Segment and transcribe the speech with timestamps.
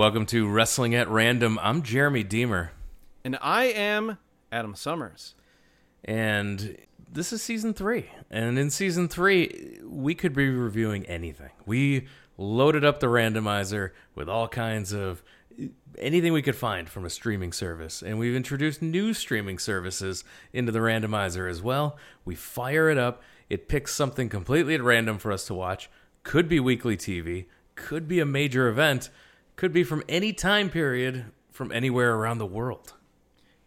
[0.00, 1.58] welcome to Wrestling at Random.
[1.60, 2.72] I'm Jeremy Deemer,
[3.22, 4.16] And I am
[4.50, 5.34] Adam Summers.
[6.02, 6.78] and
[7.12, 8.06] this is season three.
[8.30, 11.50] And in season three, we could be reviewing anything.
[11.66, 12.06] We
[12.38, 15.22] loaded up the randomizer with all kinds of
[15.98, 18.00] anything we could find from a streaming service.
[18.00, 21.98] And we've introduced new streaming services into the randomizer as well.
[22.24, 25.90] We fire it up, it picks something completely at random for us to watch.
[26.22, 29.10] Could be weekly TV, could be a major event,
[29.60, 32.94] could be from any time period from anywhere around the world.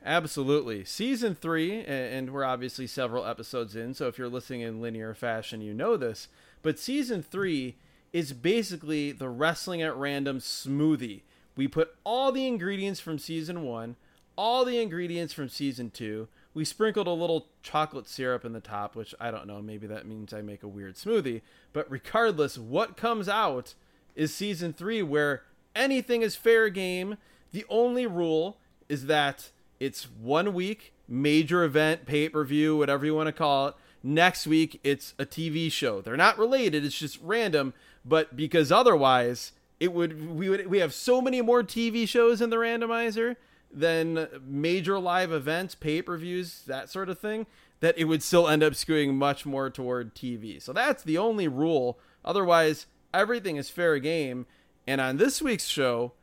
[0.04, 0.84] Absolutely.
[0.84, 5.62] Season three, and we're obviously several episodes in, so if you're listening in linear fashion,
[5.62, 6.30] you know this.
[6.64, 7.76] But season three
[8.12, 11.22] is basically the Wrestling at Random smoothie.
[11.56, 13.96] We put all the ingredients from season one,
[14.36, 16.28] all the ingredients from season two.
[16.56, 20.08] We sprinkled a little chocolate syrup in the top, which I don't know, maybe that
[20.08, 21.42] means I make a weird smoothie.
[21.72, 23.76] But regardless, what comes out
[24.16, 25.44] is season three, where
[25.76, 27.18] anything is fair game.
[27.52, 28.58] The only rule
[28.90, 33.68] is that it's one week, major event, pay per view, whatever you want to call
[33.68, 33.76] it.
[34.02, 36.02] Next week, it's a TV show.
[36.02, 40.94] They're not related, it's just random, but because otherwise, it would we would we have
[40.94, 43.36] so many more TV shows in the randomizer
[43.72, 47.48] than major live events, pay-per-views, that sort of thing,
[47.80, 50.62] that it would still end up skewing much more toward TV.
[50.62, 51.98] So that's the only rule.
[52.24, 54.46] Otherwise, everything is fair game.
[54.86, 56.14] And on this week's show,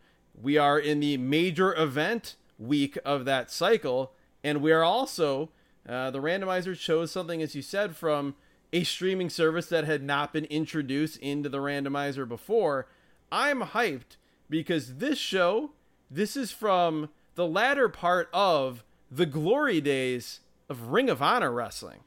[0.41, 4.12] we are in the major event week of that cycle,
[4.44, 5.50] and we are also
[5.89, 8.34] uh, the randomizer chose something, as you said, from
[8.72, 12.86] a streaming service that had not been introduced into the randomizer before.
[13.33, 14.17] I'm hyped
[14.48, 15.70] because this show,
[16.11, 22.01] this is from the latter part of the glory days of Ring of Honor wrestling.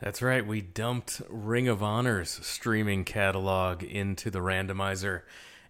[0.00, 0.46] That's right.
[0.46, 5.22] We dumped Ring of Honor's streaming catalog into the randomizer,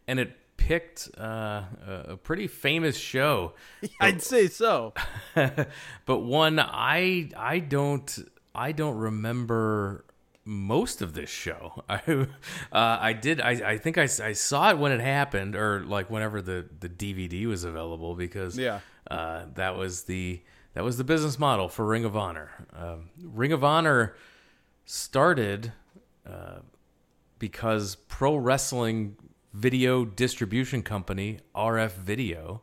[0.06, 1.62] and it picked uh,
[2.06, 3.52] a pretty famous show,
[4.00, 4.94] I'd say so.
[5.34, 8.18] but one I I don't
[8.54, 10.04] I don't remember
[10.46, 11.82] most of this show.
[11.88, 12.26] I uh,
[12.72, 16.40] I did I, I think I, I saw it when it happened, or like whenever
[16.40, 18.80] the the DVD was available, because Yeah.
[19.10, 20.40] uh, that was the
[20.74, 22.50] that was the business model for Ring of Honor.
[22.74, 24.16] Um, Ring of Honor
[24.86, 25.72] started
[26.28, 26.58] uh,
[27.38, 29.16] because pro wrestling
[29.54, 32.60] video distribution company RF Video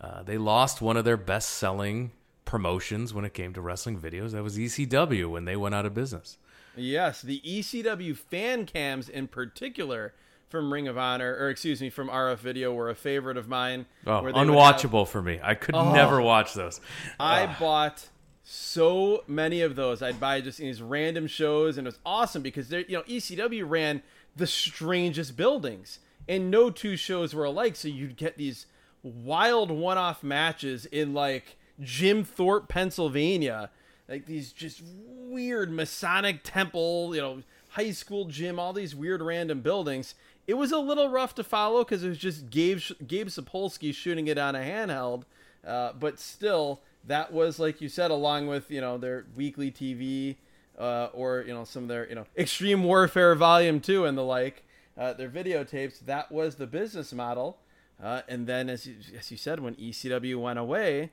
[0.00, 2.10] uh, they lost one of their best selling
[2.44, 4.30] promotions when it came to wrestling videos.
[4.30, 6.38] That was ECW when they went out of business.
[6.76, 10.14] Yes, the ECW fan cams in particular
[10.48, 13.86] from Ring of Honor, or excuse me, from RF Video were a favorite of mine.
[14.06, 15.40] Oh, would have- unwatchable for me.
[15.42, 16.80] I could never watch those.
[17.20, 18.06] I bought
[18.44, 20.00] so many of those.
[20.00, 23.68] I'd buy just these random shows, and it was awesome because they, you know, ECW
[23.68, 24.02] ran
[24.36, 27.76] the strangest buildings, and no two shows were alike.
[27.76, 28.66] So you'd get these
[29.02, 33.70] wild one-off matches in like Jim Thorpe, Pennsylvania,
[34.08, 39.60] like these just weird Masonic temple, you know, high school gym, all these weird random
[39.60, 40.14] buildings.
[40.46, 44.28] It was a little rough to follow because it was just Gabe Gabe Sapolsky shooting
[44.28, 45.24] it on a handheld,
[45.66, 50.36] uh, but still, that was like you said, along with you know their weekly TV
[50.78, 54.22] uh, or you know some of their you know Extreme Warfare Volume Two and the
[54.22, 54.64] like,
[54.98, 56.00] uh, their videotapes.
[56.00, 57.58] That was the business model.
[58.02, 61.10] Uh, and then, as you, as you said, when ECW went away,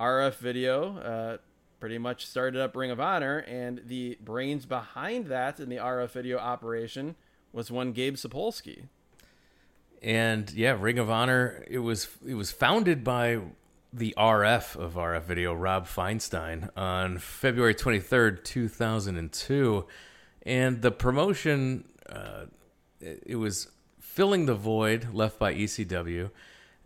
[0.00, 1.36] RF Video uh,
[1.80, 6.10] pretty much started up Ring of Honor, and the brains behind that in the RF
[6.10, 7.16] Video operation
[7.52, 8.84] was one Gabe Sapolsky.
[10.00, 11.64] And yeah, Ring of Honor.
[11.68, 13.40] It was it was founded by
[13.92, 19.86] the RF of RF Video, Rob Feinstein, on February twenty third, two thousand and two,
[20.42, 22.44] and the promotion uh,
[23.00, 23.68] it, was
[24.00, 26.30] filling the void left by ECW.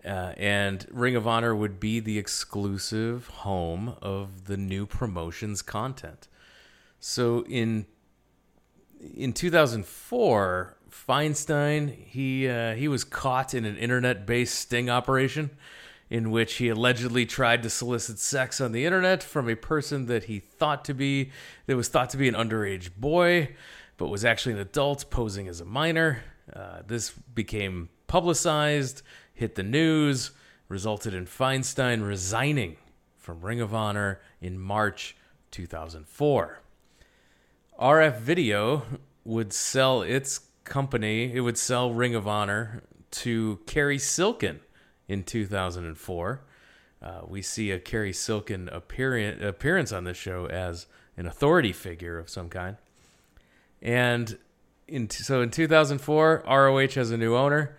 [0.04, 6.28] Uh, and Ring of Honor would be the exclusive home of the new promotion's content.
[6.98, 7.86] So in
[9.16, 15.50] in 2004, Feinstein he uh, he was caught in an internet-based sting operation
[16.12, 20.24] in which he allegedly tried to solicit sex on the internet from a person that
[20.24, 21.30] he thought to be
[21.66, 23.48] that was thought to be an underage boy,
[24.02, 26.24] but was actually an adult posing as a minor.
[26.52, 29.00] Uh, this became publicized,
[29.32, 30.32] hit the news,
[30.68, 32.78] resulted in Feinstein resigning
[33.16, 35.14] from Ring of Honor in March
[35.52, 36.62] 2004.
[37.80, 38.82] RF Video
[39.24, 42.82] would sell its company, it would sell Ring of Honor
[43.12, 44.58] to Cary Silkin
[45.06, 46.40] in 2004.
[47.00, 52.28] Uh, we see a Cary Silkin appearance on this show as an authority figure of
[52.28, 52.78] some kind.
[53.82, 54.38] And
[54.86, 57.76] in so in 2004, ROH has a new owner.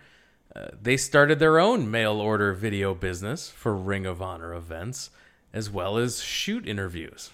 [0.54, 5.10] Uh, they started their own mail order video business for Ring of Honor events,
[5.52, 7.30] as well as shoot interviews.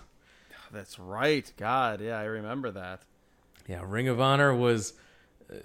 [0.72, 1.50] That's right.
[1.56, 3.02] God, yeah, I remember that.
[3.69, 4.94] Yeah, Ring of Honor was.
[5.52, 5.56] Uh,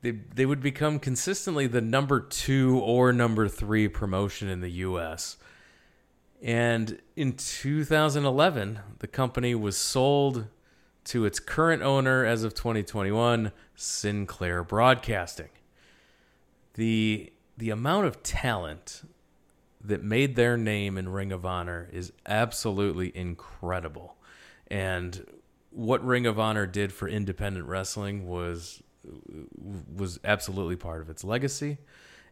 [0.00, 5.38] they, they would become consistently the number two or number three promotion in the U.S.
[6.42, 10.46] And in 2011, the company was sold
[11.04, 15.50] to its current owner as of 2021, Sinclair Broadcasting.
[16.74, 19.02] The the amount of talent
[19.80, 24.16] that made their name in Ring of Honor is absolutely incredible.
[24.66, 25.24] And
[25.70, 28.82] what Ring of Honor did for independent wrestling was
[29.94, 31.78] was absolutely part of its legacy.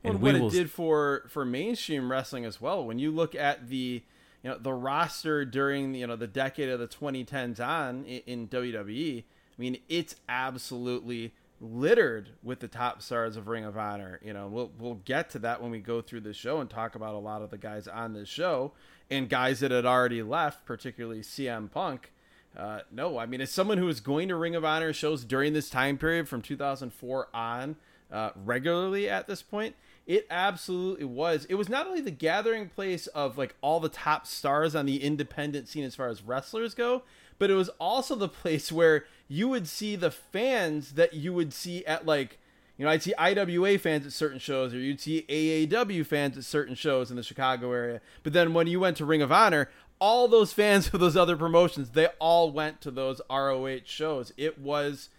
[0.02, 0.48] And well, what will...
[0.48, 2.84] it did for for mainstream wrestling as well.
[2.84, 4.02] When you look at the
[4.43, 9.23] you know the roster during you know the decade of the 2010s on in, WWE,
[9.23, 14.19] I mean it's absolutely littered with the top stars of Ring of Honor.
[14.25, 16.94] You know, we'll we'll get to that when we go through the show and talk
[16.94, 18.73] about a lot of the guys on this show
[19.11, 22.12] and guys that had already left, particularly CM Punk.
[22.56, 25.55] Uh, no, I mean, as someone who was going to Ring of Honor shows during
[25.55, 27.77] this time period from 2004 on
[28.12, 29.75] uh, regularly at this point,
[30.06, 31.47] it absolutely was.
[31.47, 35.03] It was not only the gathering place of like all the top stars on the
[35.03, 37.03] independent scene as far as wrestlers go,
[37.38, 41.53] but it was also the place where you would see the fans that you would
[41.53, 42.38] see at like
[42.79, 46.44] you know, I'd see IWA fans at certain shows, or you'd see AAW fans at
[46.44, 48.00] certain shows in the Chicago area.
[48.23, 49.69] But then when you went to Ring of Honor,
[50.00, 54.32] all those fans of those other promotions, they all went to those ROH shows.
[54.37, 55.11] It was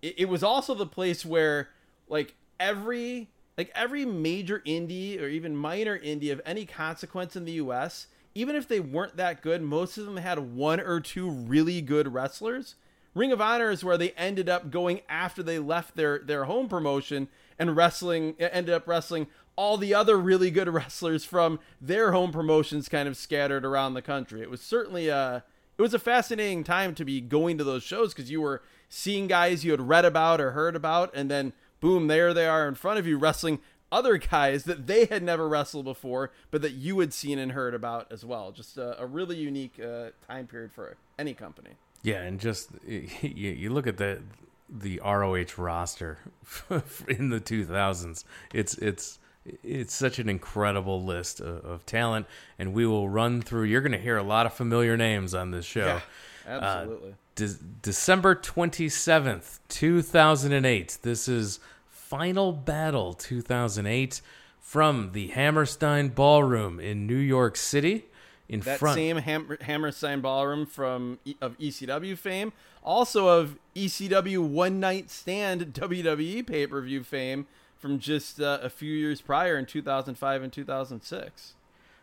[0.00, 1.70] it, it was also the place where
[2.08, 7.52] like every like every major indie or even minor indie of any consequence in the
[7.52, 11.80] US, even if they weren't that good, most of them had one or two really
[11.80, 12.76] good wrestlers.
[13.14, 16.68] Ring of Honor is where they ended up going after they left their their home
[16.68, 17.28] promotion
[17.58, 19.26] and wrestling ended up wrestling
[19.56, 24.02] all the other really good wrestlers from their home promotions kind of scattered around the
[24.02, 24.40] country.
[24.40, 25.42] It was certainly a
[25.76, 29.26] it was a fascinating time to be going to those shows because you were seeing
[29.26, 32.74] guys you had read about or heard about, and then boom, there they are in
[32.74, 33.60] front of you wrestling
[33.90, 37.74] other guys that they had never wrestled before, but that you had seen and heard
[37.74, 38.52] about as well.
[38.52, 41.70] Just a, a really unique uh, time period for any company.
[42.02, 44.22] Yeah, and just you, you look at the
[44.68, 46.18] the ROH roster
[47.08, 48.24] in the 2000s.
[48.52, 49.18] It's it's
[49.62, 52.26] it's such an incredible list of, of, talent,
[52.58, 53.64] and we will run through.
[53.64, 56.00] You're going to hear a lot of familiar names on this show.
[56.46, 57.10] Yeah, absolutely.
[57.12, 60.98] Uh, De- December 27th, 2008.
[61.02, 64.20] This is Final Battle 2008
[64.58, 68.06] from the Hammerstein Ballroom in New York City.
[68.48, 68.94] In front that front.
[68.96, 72.52] same Ham- Hammerstein Ballroom from e- of ECW fame,
[72.82, 77.46] also of ECW One Night Stand WWE pay per view fame
[77.78, 81.54] from just uh, a few years prior in 2005 and 2006.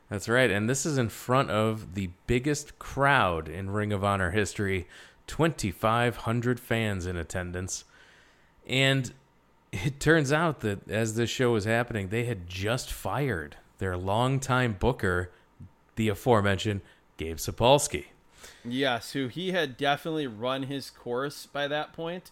[0.09, 0.49] That's right.
[0.49, 4.87] And this is in front of the biggest crowd in Ring of Honor history
[5.27, 7.85] 2,500 fans in attendance.
[8.67, 9.11] And
[9.71, 14.73] it turns out that as this show was happening, they had just fired their longtime
[14.79, 15.31] booker,
[15.95, 16.81] the aforementioned
[17.17, 18.05] Gabe Sapolsky.
[18.63, 22.31] Yes, who he had definitely run his course by that point.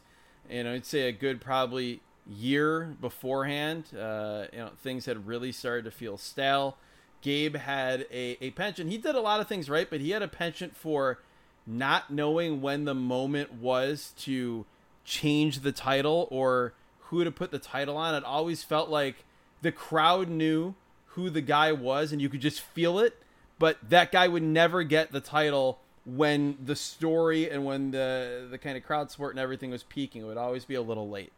[0.49, 5.85] And I'd say a good probably year beforehand, uh, you know, things had really started
[5.85, 6.77] to feel stale.
[7.21, 8.89] Gabe had a, a penchant.
[8.89, 11.19] He did a lot of things right, but he had a penchant for
[11.65, 14.65] not knowing when the moment was to
[15.05, 16.73] change the title or
[17.05, 18.15] who to put the title on.
[18.15, 19.23] It always felt like
[19.61, 20.75] the crowd knew
[21.07, 23.21] who the guy was and you could just feel it,
[23.59, 28.57] but that guy would never get the title when the story and when the the
[28.57, 30.23] kind of crowd support and everything was peaking.
[30.23, 31.31] It would always be a little late.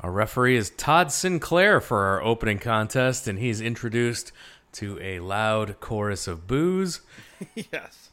[0.00, 4.30] Our referee is Todd Sinclair for our opening contest, and he's introduced
[4.76, 7.00] to a loud chorus of boos.
[7.54, 8.10] yes.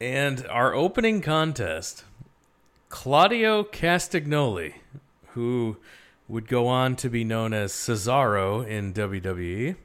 [0.00, 2.04] And our opening contest,
[2.88, 4.74] Claudio Castagnoli,
[5.28, 5.76] who
[6.28, 9.76] would go on to be known as Cesaro in WWE.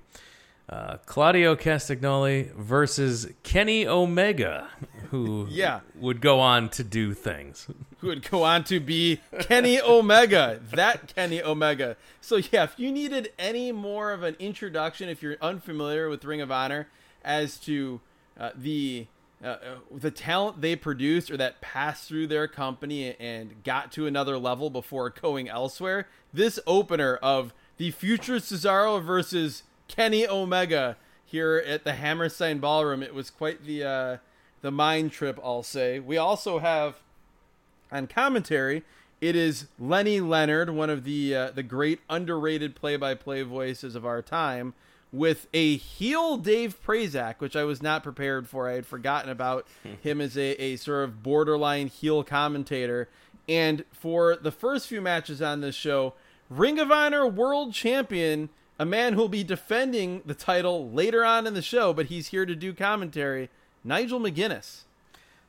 [0.67, 4.67] Uh, Claudio Castagnoli versus Kenny Omega,
[5.12, 5.81] who yeah.
[5.93, 7.67] would go on to do things.
[8.00, 11.98] Who would go on to be Kenny Omega, that Kenny Omega.
[12.22, 16.41] So yeah, if you needed any more of an introduction, if you're unfamiliar with Ring
[16.41, 16.88] of Honor,
[17.24, 18.01] as to
[18.39, 19.07] uh, the
[19.43, 19.57] uh, uh
[19.91, 24.69] the talent they produced or that passed through their company and got to another level
[24.69, 31.94] before going elsewhere, this opener of the future Cesaro versus Kenny Omega here at the
[31.94, 33.04] Hammerstein Ballroom.
[33.04, 34.18] It was quite the uh,
[34.62, 36.00] the mind trip, I'll say.
[36.00, 36.96] We also have
[37.92, 38.84] on commentary.
[39.22, 44.22] It is Lenny Leonard, one of the uh, the great underrated play-by-play voices of our
[44.22, 44.74] time,
[45.12, 48.70] with a heel Dave Prazak, which I was not prepared for.
[48.70, 49.68] I had forgotten about
[50.01, 53.08] him as a, a sort of borderline heel commentator.
[53.48, 56.13] And for the first few matches on this show,
[56.50, 61.53] Ring of Honor World Champion, a man who'll be defending the title later on in
[61.53, 63.50] the show, but he's here to do commentary,
[63.84, 64.82] Nigel McGuinness.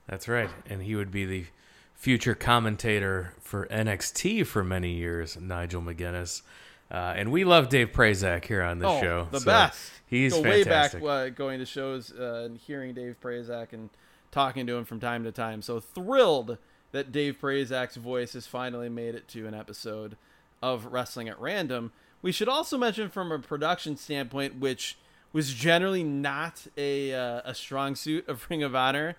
[0.07, 0.51] That's right.
[0.69, 1.47] And he would be the
[1.95, 6.43] future commentator for NXT for many years, Nigel McGuinness.
[6.91, 9.29] Uh, and we love Dave Prazak here on this oh, show.
[9.33, 9.91] The so best.
[10.07, 11.03] He's Go fantastic.
[11.03, 13.91] way back uh, going to shows uh, and hearing Dave Prazak and
[14.31, 15.63] talking to him from time to time.
[15.63, 16.59] So thrilled
[16.93, 20.17] that Dave Prazak's voice has finally made it to an episode
[20.63, 21.91] of Wrestling at Random.
[22.27, 24.99] We should also mention from a production standpoint, which
[25.33, 29.15] was generally not a uh, a strong suit of Ring of Honor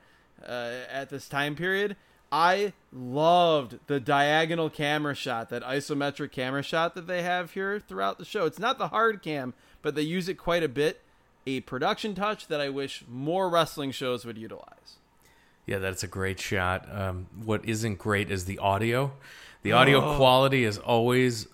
[0.45, 1.95] uh, at this time period.
[2.33, 8.17] I loved the diagonal camera shot, that isometric camera shot that they have here throughout
[8.17, 8.45] the show.
[8.45, 10.99] It's not the hard cam, but they use it quite a bit.
[11.45, 14.97] A production touch that I wish more wrestling shows would utilize.
[15.65, 16.85] Yeah, that's a great shot.
[16.93, 19.13] Um, what isn't great is the audio.
[19.61, 20.17] The audio oh.
[20.17, 21.47] quality is always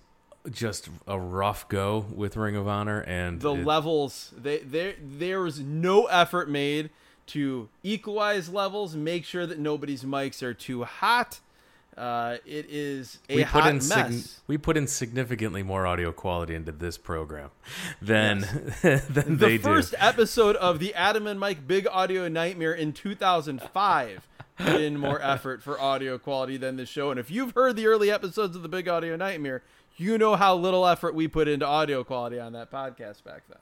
[0.51, 4.31] just a rough go with Ring of Honor, and the it, levels.
[4.35, 6.89] They there there was no effort made
[7.27, 11.39] to equalize levels, make sure that nobody's mics are too hot.
[11.95, 13.87] Uh, it is a we hot mess.
[13.87, 17.51] Sig- we put in significantly more audio quality into this program
[18.01, 18.39] than
[18.83, 19.05] yes.
[19.05, 24.27] than the they first episode of the Adam and Mike Big Audio Nightmare in 2005
[24.57, 27.11] put in more effort for audio quality than the show.
[27.11, 29.63] And if you've heard the early episodes of the Big Audio Nightmare,
[29.97, 33.59] you know how little effort we put into audio quality on that podcast back then.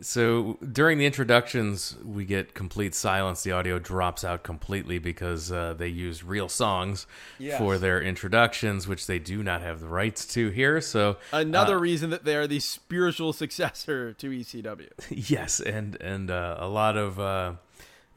[0.00, 3.42] So during the introductions, we get complete silence.
[3.42, 7.06] The audio drops out completely because uh, they use real songs
[7.38, 7.58] yes.
[7.58, 10.80] for their introductions, which they do not have the rights to here.
[10.80, 14.88] So another uh, reason that they are the spiritual successor to ECW.
[15.28, 17.58] Yes, and and uh, a lot of.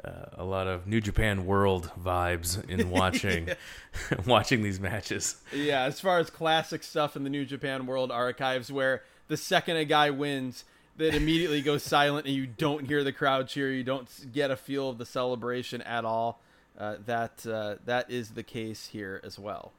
[0.04, 3.50] Uh, a lot of New Japan World vibes in watching
[4.26, 5.36] watching these matches.
[5.54, 9.76] Yeah, as far as classic stuff in the New Japan World archives, where the second
[9.78, 10.64] a guy wins,
[11.00, 13.72] that immediately goes silent and you don't hear the crowd cheer.
[13.72, 16.42] You don't get a feel of the celebration at all.
[16.78, 19.74] Uh, that uh, that is the case here as well.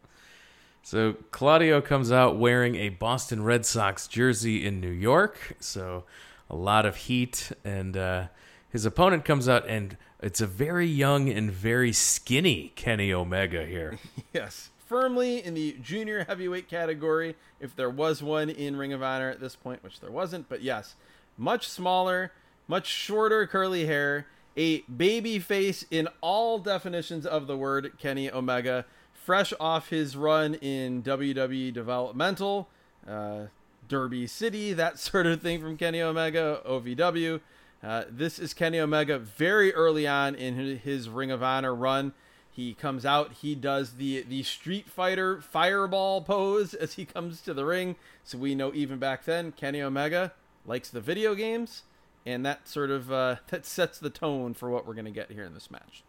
[0.83, 5.57] So Claudio comes out wearing a Boston Red Sox jersey in New York.
[5.61, 6.05] So
[6.49, 8.27] a lot of heat, and uh,
[8.71, 13.99] his opponent comes out, and it's a very young and very skinny Kenny Omega here.
[14.33, 19.31] yes, firmly in the junior heavyweight category, if there was one in Ring of Honor
[19.31, 20.49] at this point, which there wasn't.
[20.49, 20.95] But yes,
[21.39, 22.33] much smaller,
[22.69, 28.85] much shorter curly hair, a baby face in all definitions of the word Kenny Omega,
[29.13, 32.69] fresh off his run in WWE Developmental,
[33.09, 33.45] uh,
[33.89, 37.41] Derby City, that sort of thing from Kenny Omega, OVW.
[37.83, 42.13] Uh, this is Kenny Omega very early on in his Ring of Honor run.
[42.53, 47.55] He comes out, he does the the Street Fighter fireball pose as he comes to
[47.55, 47.97] the ring.
[48.23, 50.33] So we know even back then, Kenny Omega
[50.67, 51.85] likes the video games,
[52.27, 55.31] and that sort of uh, that sets the tone for what we're going to get
[55.31, 56.05] here in this match.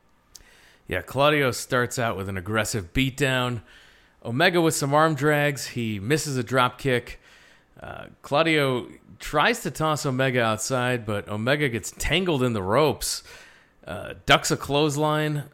[0.88, 3.62] Yeah, Claudio starts out with an aggressive beatdown.
[4.26, 5.68] Omega with some arm drags.
[5.68, 7.21] He misses a drop kick.
[7.82, 8.88] Uh, Claudio
[9.20, 13.24] tries to toss Omega outside, but Omega gets tangled in the ropes.
[13.86, 15.46] Uh, ducks a clothesline.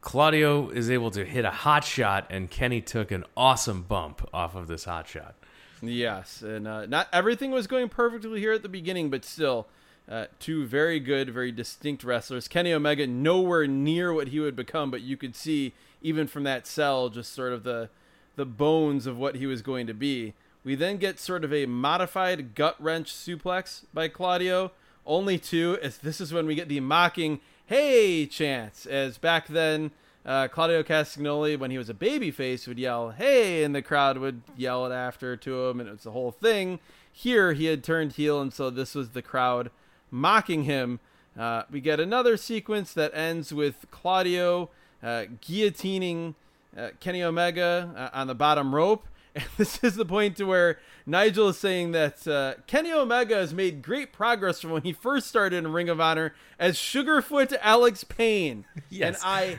[0.00, 4.54] Claudio is able to hit a hot shot, and Kenny took an awesome bump off
[4.54, 5.34] of this hot shot.
[5.82, 9.66] Yes, and uh, not everything was going perfectly here at the beginning, but still,
[10.10, 12.48] uh, two very good, very distinct wrestlers.
[12.48, 16.66] Kenny Omega nowhere near what he would become, but you could see even from that
[16.66, 17.90] cell just sort of the
[18.36, 20.32] the bones of what he was going to be.
[20.64, 24.72] We then get sort of a modified gut wrench suplex by Claudio,
[25.06, 29.90] only two, as this is when we get the mocking "Hey" chance, as back then
[30.26, 34.42] uh, Claudio Castagnoli, when he was a babyface, would yell "Hey!" and the crowd would
[34.56, 36.78] yell it after to him, and it was the whole thing.
[37.10, 39.70] Here, he had turned heel, and so this was the crowd
[40.10, 41.00] mocking him.
[41.38, 44.68] Uh, we get another sequence that ends with Claudio
[45.02, 46.34] uh, guillotining
[46.76, 49.06] uh, Kenny Omega uh, on the bottom rope.
[49.34, 53.54] And this is the point to where Nigel is saying that uh, Kenny Omega has
[53.54, 58.04] made great progress from when he first started in Ring of Honor as Sugarfoot Alex
[58.04, 58.64] Payne.
[58.92, 59.22] Yes.
[59.22, 59.58] And I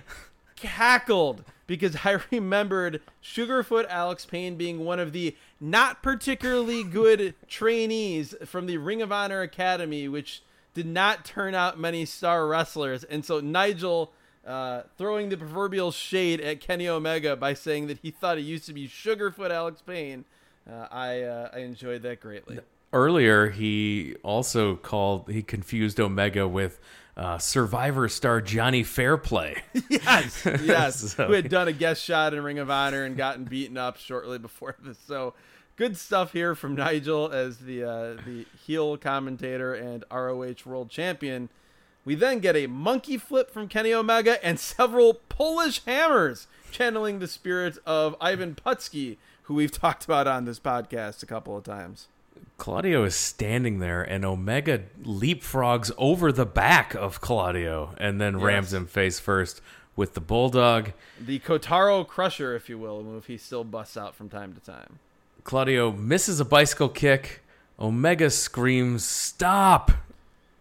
[0.58, 8.36] cackled because I remembered Sugarfoot Alex Payne being one of the not particularly good trainees
[8.46, 13.04] from the Ring of Honor Academy, which did not turn out many star wrestlers.
[13.06, 14.12] And so Nigel
[14.46, 18.66] uh, throwing the proverbial shade at Kenny Omega by saying that he thought he used
[18.66, 20.26] to be Sugarfoot Alex Payne.
[20.70, 22.60] Uh, I uh, I enjoyed that greatly.
[22.94, 26.80] Earlier, he also called he confused Omega with
[27.16, 29.64] uh, Survivor star Johnny Fairplay.
[29.90, 33.44] yes, yes, So- who had done a guest shot in Ring of Honor and gotten
[33.46, 34.98] beaten up shortly before this.
[35.08, 35.34] So
[35.78, 41.50] good stuff here from Nigel as the uh, the heel commentator and ROH World Champion.
[42.04, 47.28] We then get a monkey flip from Kenny Omega and several Polish hammers, channeling the
[47.28, 52.08] spirit of Ivan Putski, who we've talked about on this podcast a couple of times.
[52.58, 58.74] Claudio is standing there, and Omega leapfrogs over the back of Claudio and then rams
[58.74, 59.62] him face first
[59.96, 60.94] with the bulldog.
[61.20, 64.60] The Kotaro Crusher, if you will, a move he still busts out from time to
[64.60, 65.00] time.
[65.44, 67.42] Claudio misses a bicycle kick.
[67.80, 69.92] Omega screams, Stop!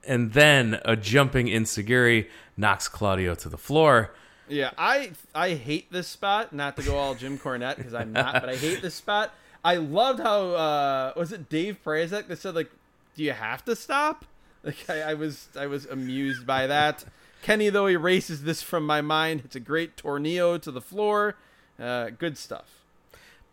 [0.07, 4.12] And then a jumping enzuigiri knocks Claudio to the floor.
[4.49, 6.52] Yeah, I I hate this spot.
[6.52, 9.33] Not to go all Jim Cornette because I'm not, but I hate this spot.
[9.64, 12.71] I loved how uh was it Dave Prazak that said like,
[13.14, 14.25] "Do you have to stop?"
[14.62, 17.04] Like I, I was I was amused by that.
[17.42, 19.42] Kenny though erases this from my mind.
[19.45, 21.37] It's a great tornado to the floor.
[21.78, 22.66] Uh, good stuff.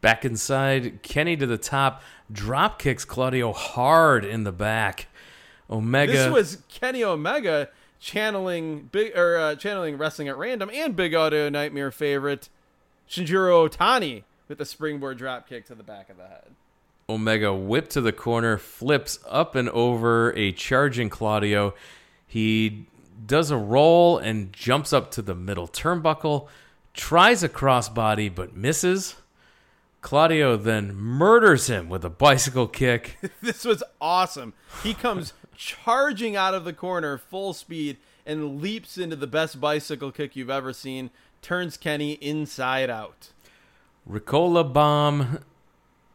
[0.02, 5.08] Back inside, Kenny to the top, drop kicks Claudio hard in the back.
[5.70, 6.12] Omega.
[6.12, 7.70] This was Kenny Omega
[8.00, 12.50] channeling big or uh, channeling wrestling at random and Big Audio Nightmare favorite
[13.10, 16.52] Shinjiro Otani with a springboard drop kick to the back of the head.
[17.10, 21.74] Omega whipped to the corner, flips up and over a charging Claudio.
[22.26, 22.88] He
[23.26, 26.48] does a roll and jumps up to the middle turnbuckle,
[26.94, 29.16] tries a crossbody but misses.
[30.02, 33.18] Claudio then murders him with a bicycle kick.
[33.42, 34.54] This was awesome.
[34.84, 40.12] He comes charging out of the corner full speed and leaps into the best bicycle
[40.12, 41.10] kick you've ever seen.
[41.42, 43.30] Turns Kenny inside out.
[44.10, 45.40] Ricola bomb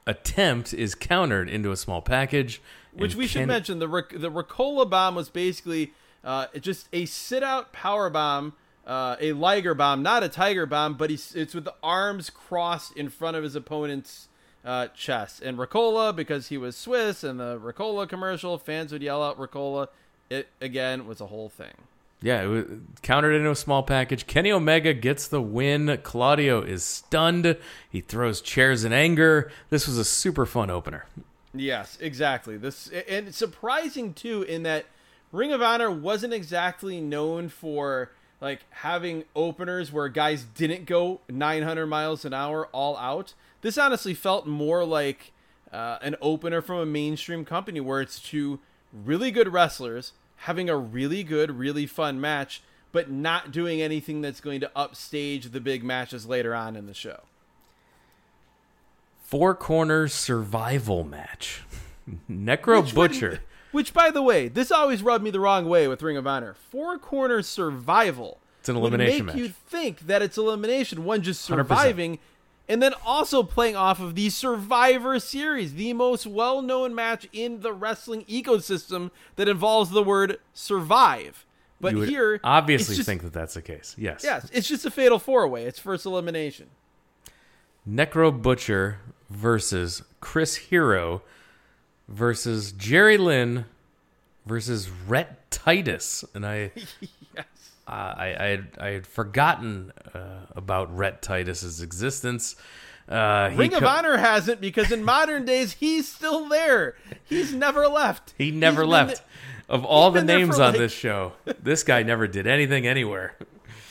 [0.07, 2.63] attempt is countered into a small package.
[2.95, 5.93] Which we should mention the Ric- the Ricola bomb was basically
[6.25, 8.53] uh, just a sit out power bomb,
[8.87, 12.97] uh, a Liger bomb, not a Tiger bomb, but he's it's with the arms crossed
[12.97, 14.29] in front of his opponent's
[14.65, 15.43] uh, chest.
[15.43, 19.89] And Ricola, because he was Swiss, and the Ricola commercial, fans would yell out Ricola.
[20.31, 21.75] It again was a whole thing.
[22.23, 22.65] Yeah, it was
[23.03, 24.29] countered into a small package.
[24.29, 25.99] Kenny Omega gets the win.
[26.05, 27.57] Claudio is stunned.
[27.91, 29.51] He throws chairs in anger.
[29.71, 31.07] This was a super fun opener.
[31.53, 32.57] Yes, exactly.
[32.57, 34.87] This and surprising too in that
[35.33, 41.87] Ring of Honor wasn't exactly known for like having openers where guys didn't go 900
[41.87, 43.35] miles an hour all out.
[43.63, 45.33] This honestly felt more like
[45.73, 48.61] uh, an opener from a mainstream company where it's two
[48.93, 54.41] really good wrestlers having a really good, really fun match, but not doing anything that's
[54.41, 57.21] going to upstage the big matches later on in the show.
[59.23, 61.63] Four corner survival match.
[62.31, 63.31] Necro Which Butcher.
[63.31, 66.27] would- Which, by the way, this always rubbed me the wrong way with Ring of
[66.27, 66.55] Honor.
[66.55, 68.39] Four corner survival.
[68.61, 72.19] It's an elimination would make you think that it's elimination, one just 100%.
[72.69, 77.73] And then also playing off of the Survivor Series, the most well-known match in the
[77.73, 81.45] wrestling ecosystem that involves the word survive.
[81.81, 83.97] But here, obviously just, think that that's the case.
[83.99, 84.23] Yes.
[84.23, 85.65] yes, it's just a fatal four-way.
[85.65, 86.69] It's first elimination.
[87.89, 91.23] Necro Butcher versus Chris Hero
[92.09, 93.65] versus Jerry Lynn
[94.47, 96.71] versus Rhett Titus, and I.
[97.37, 97.47] yes.
[97.93, 102.57] I, I had I had forgotten uh, about Rhett Titus's existence.
[103.09, 106.95] Uh, Ring of Honor hasn't because in modern days he's still there.
[107.25, 108.33] He's never left.
[108.39, 109.23] He never He's left.
[109.69, 113.37] Of all the names on like- this show, this guy never did anything anywhere.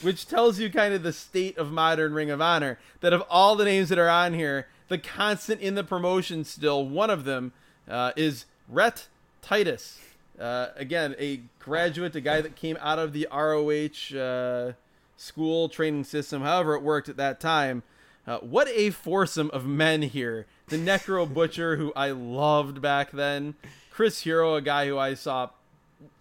[0.01, 2.79] which tells you kind of the state of modern Ring of Honor.
[3.01, 6.87] That of all the names that are on here, the constant in the promotion still,
[6.87, 7.51] one of them
[7.89, 9.07] uh, is Rhett
[9.41, 9.99] Titus.
[10.41, 14.73] Uh, again, a graduate, a guy that came out of the ROH uh,
[15.15, 17.83] school training system, however it worked at that time.
[18.25, 20.47] Uh, what a foursome of men here.
[20.67, 23.55] The Necro Butcher, who I loved back then.
[23.91, 25.49] Chris Hero, a guy who I saw,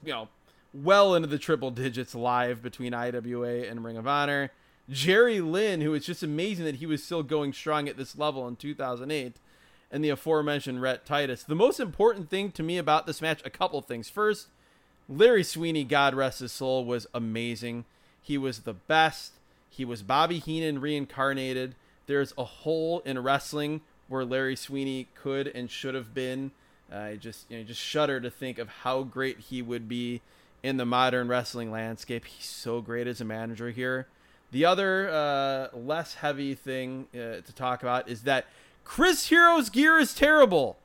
[0.05, 0.29] you know,
[0.75, 4.51] well into the triple digits live between IWA and Ring of Honor.
[4.89, 8.47] Jerry Lynn, who is just amazing that he was still going strong at this level
[8.49, 9.37] in 2008,
[9.91, 11.43] and the aforementioned Rhett Titus.
[11.43, 14.09] The most important thing to me about this match, a couple things.
[14.09, 14.49] First,
[15.09, 17.85] Larry Sweeney, God rest his soul, was amazing.
[18.23, 19.33] He was the best.
[19.69, 21.75] He was Bobby Heenan reincarnated.
[22.07, 26.51] There's a hole in wrestling where Larry Sweeney could and should have been.
[26.93, 30.21] I just you know just shudder to think of how great he would be
[30.63, 32.25] in the modern wrestling landscape.
[32.25, 34.07] He's so great as a manager here.
[34.51, 38.47] The other uh, less heavy thing uh, to talk about is that
[38.85, 40.79] Chris Hero's gear is terrible,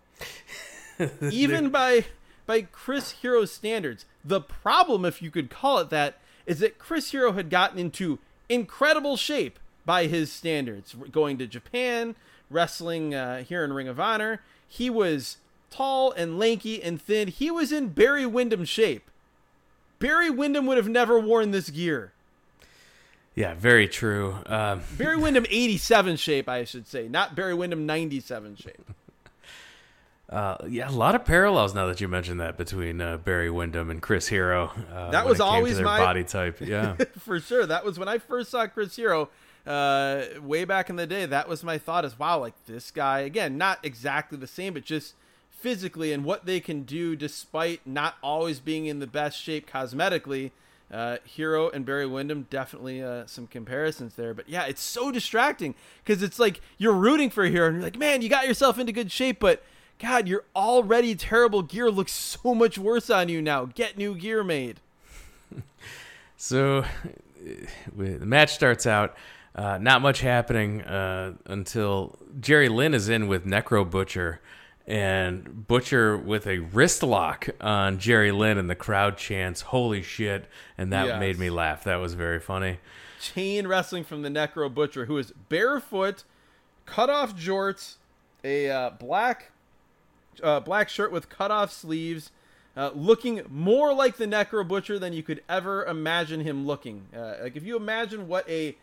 [1.31, 2.05] even by
[2.45, 4.05] by Chris Hero's standards.
[4.23, 8.19] The problem, if you could call it that, is that Chris Hero had gotten into
[8.49, 12.15] incredible shape by his standards, going to Japan,
[12.49, 14.41] wrestling uh, here in Ring of Honor.
[14.67, 15.37] He was
[15.69, 17.27] tall and lanky and thin.
[17.27, 19.09] He was in Barry Windham shape.
[19.99, 22.11] Barry Windham would have never worn this gear.
[23.35, 24.37] Yeah, very true.
[24.45, 28.91] Um, Barry Windham 87 shape, I should say, not Barry Windham 97 shape.
[30.29, 33.91] Uh, yeah, a lot of parallels now that you mentioned that between uh, Barry Windham
[33.91, 34.71] and Chris Hero.
[34.91, 36.59] Uh, that was it came to always their my body type.
[36.61, 37.65] Yeah, for sure.
[37.65, 39.29] That was when I first saw Chris Hero
[39.67, 41.27] uh, way back in the day.
[41.27, 44.83] That was my thought: is wow, like this guy again, not exactly the same, but
[44.83, 45.13] just
[45.51, 50.51] physically and what they can do despite not always being in the best shape cosmetically.
[50.91, 55.73] Uh, Hero and Barry Windham definitely uh, some comparisons there, but yeah, it's so distracting
[56.03, 58.91] because it's like you're rooting for Hero and you're like, man, you got yourself into
[58.91, 59.63] good shape, but
[59.99, 62.11] God, your already terrible gear looks
[62.43, 63.65] so much worse on you now.
[63.65, 64.79] Get new gear made.
[66.37, 66.83] So
[67.95, 69.15] the match starts out.
[69.55, 74.41] Uh, not much happening uh, until Jerry Lynn is in with Necro Butcher,
[74.87, 80.45] and Butcher with a wrist lock on Jerry Lynn, and the crowd chants "Holy shit!"
[80.77, 81.19] and that Yes.
[81.19, 81.83] made me laugh.
[81.83, 82.79] That was very funny.
[83.19, 86.23] chain wrestling from the Necro Butcher, who is barefoot,
[86.85, 87.95] cut off jorts,
[88.43, 89.51] a uh, black
[90.43, 92.29] uh, black shirt with cut off sleeves,
[92.77, 97.07] uh, looking more like the Necro Butcher than you could ever imagine him looking.
[97.15, 98.75] Uh, like if you imagine what a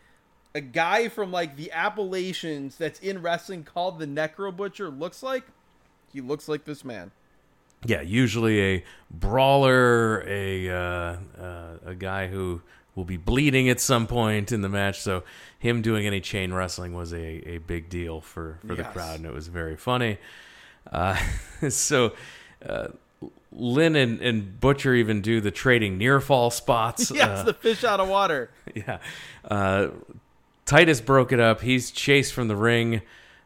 [0.55, 5.43] a guy from like the Appalachians that's in wrestling called the Necro Butcher looks like,
[6.13, 7.11] he looks like this man.
[7.85, 12.61] Yeah, usually a brawler, a uh, uh, a guy who
[12.95, 15.01] will be bleeding at some point in the match.
[15.01, 15.23] So
[15.59, 19.25] him doing any chain wrestling was a, a big deal for, for the crowd, and
[19.25, 20.17] it was very funny.
[20.91, 21.17] Uh,
[21.69, 22.13] so
[22.65, 22.89] uh,
[23.51, 27.11] Lynn and, and Butcher even do the trading near fall spots.
[27.15, 28.49] Yes, Uh, the fish out of water.
[28.75, 28.99] yeah.
[29.43, 29.87] Uh,
[30.65, 31.61] Titus broke it up.
[31.61, 33.01] He's chased from the ring.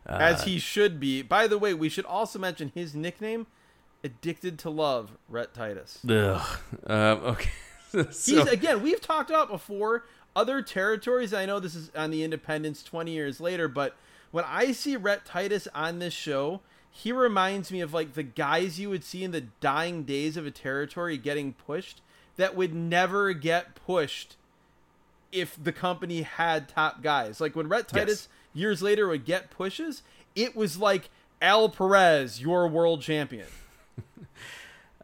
[0.07, 1.21] Uh, as he should be.
[1.21, 3.47] By the way, we should also mention his nickname,
[4.03, 5.99] Addicted to Love, Rhett Titus.
[6.09, 6.59] ugh.
[6.85, 7.49] Um, okay.
[8.11, 11.33] so, He's again, we've talked about before other territories.
[11.33, 13.95] I know this is on the Independence 20 years later, but
[14.31, 18.79] when I see Rhett Titus on this show, he reminds me of like the guys
[18.79, 22.01] you would see in the dying days of a territory getting pushed
[22.37, 24.35] that would never get pushed
[25.31, 27.41] if the company had top guys.
[27.41, 28.27] Like when Rhett Yes.
[28.57, 30.01] Years later would get pushes,
[30.35, 31.09] it was like
[31.41, 33.47] Al Perez, your world champion.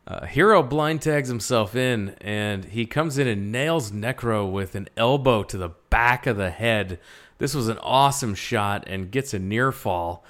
[0.05, 4.89] Uh, Hero blind tags himself in, and he comes in and nails Necro with an
[4.97, 6.99] elbow to the back of the head.
[7.37, 10.25] This was an awesome shot and gets a near fall.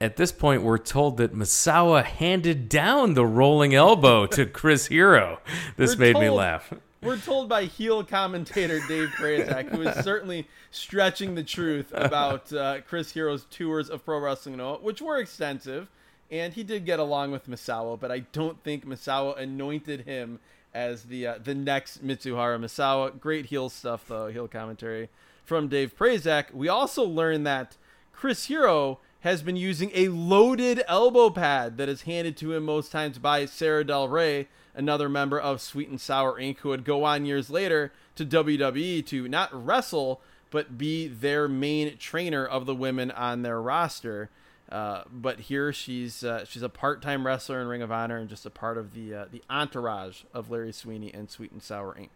[0.00, 5.38] At this point, we're told that Misawa handed down the rolling elbow to Chris Hero.
[5.76, 6.72] This We're made me laugh.
[7.00, 12.80] We're told by heel commentator Dave Prazak, who is certainly stretching the truth about uh,
[12.80, 15.88] Chris Hero's tours of Pro Wrestling Noah, which were extensive,
[16.28, 20.40] and he did get along with Misawa, but I don't think Misawa anointed him
[20.74, 23.18] as the uh, the next Mitsuharu Misawa.
[23.18, 25.08] Great heel stuff though, heel commentary
[25.44, 26.52] from Dave Prazak.
[26.52, 27.76] We also learned that
[28.12, 32.92] Chris Hero has been using a loaded elbow pad that is handed to him most
[32.92, 37.04] times by Sarah Del Rey, another member of Sweet and Sour Inc., who would go
[37.04, 42.74] on years later to WWE to not wrestle, but be their main trainer of the
[42.74, 44.30] women on their roster.
[44.70, 48.44] Uh, but here she's uh, she's a part-time wrestler in Ring of Honor and just
[48.44, 52.10] a part of the uh, the entourage of Larry Sweeney and Sweet and Sour Inc.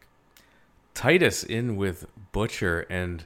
[0.93, 3.25] Titus in with Butcher, and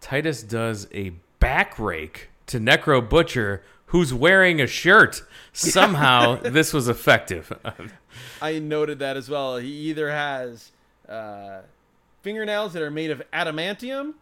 [0.00, 1.10] Titus does a
[1.40, 5.22] back rake to Necro Butcher, who's wearing a shirt.
[5.52, 7.52] Somehow, this was effective.
[8.42, 9.56] I noted that as well.
[9.56, 10.72] He either has
[11.08, 11.60] uh,
[12.22, 14.14] fingernails that are made of adamantium,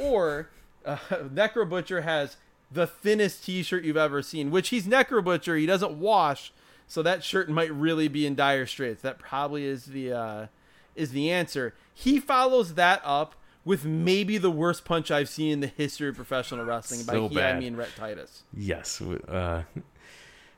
[0.00, 0.48] or
[0.84, 2.36] uh, Necro Butcher has
[2.70, 4.50] the thinnest T-shirt you've ever seen.
[4.50, 5.56] Which he's Necro Butcher.
[5.56, 6.52] He doesn't wash,
[6.86, 9.02] so that shirt might really be in dire straits.
[9.02, 10.46] That probably is the uh,
[10.94, 11.74] is the answer.
[11.94, 13.34] He follows that up
[13.64, 17.04] with maybe the worst punch I've seen in the history of professional wrestling.
[17.04, 17.60] By So he, I bad.
[17.60, 18.42] mean Rhett Titus.
[18.52, 19.00] Yes.
[19.00, 19.62] Uh,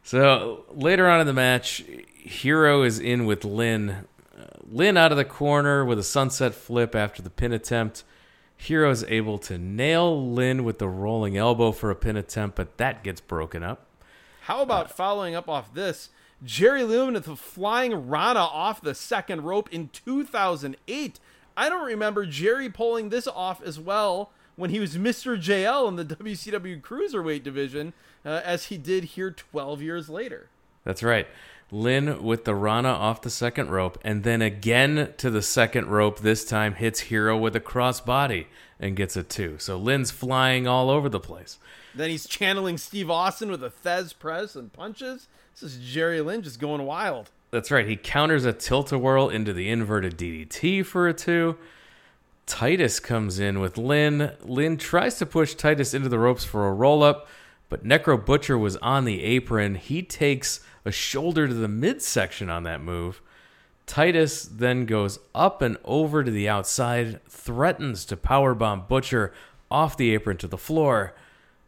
[0.02, 1.84] so later on in the match,
[2.16, 4.06] Hero is in with Lynn.
[4.36, 8.04] Uh, Lynn out of the corner with a sunset flip after the pin attempt.
[8.56, 12.76] Hero is able to nail Lynn with the rolling elbow for a pin attempt, but
[12.78, 13.86] that gets broken up.
[14.42, 16.10] How about following up off this?
[16.42, 21.18] Jerry Lynn with a flying Rana off the second rope in 2008.
[21.56, 25.40] I don't remember Jerry pulling this off as well when he was Mr.
[25.40, 27.92] JL in the WCW Cruiserweight division
[28.24, 30.48] uh, as he did here 12 years later.
[30.84, 31.26] That's right.
[31.70, 36.20] Lynn with the Rana off the second rope, and then again to the second rope.
[36.20, 38.46] This time hits Hero with a crossbody
[38.78, 39.56] and gets a two.
[39.58, 41.58] So Lynn's flying all over the place.
[41.94, 45.26] Then he's channeling Steve Austin with a Thesz press and punches.
[45.52, 47.30] This is Jerry Lynn just going wild.
[47.54, 47.86] That's right.
[47.86, 51.56] He counters a tilt a whirl into the inverted DDT for a two.
[52.46, 54.32] Titus comes in with Lynn.
[54.42, 57.28] Lynn tries to push Titus into the ropes for a roll up,
[57.68, 59.76] but Necro Butcher was on the apron.
[59.76, 63.22] He takes a shoulder to the midsection on that move.
[63.86, 69.32] Titus then goes up and over to the outside, threatens to powerbomb Butcher
[69.70, 71.14] off the apron to the floor.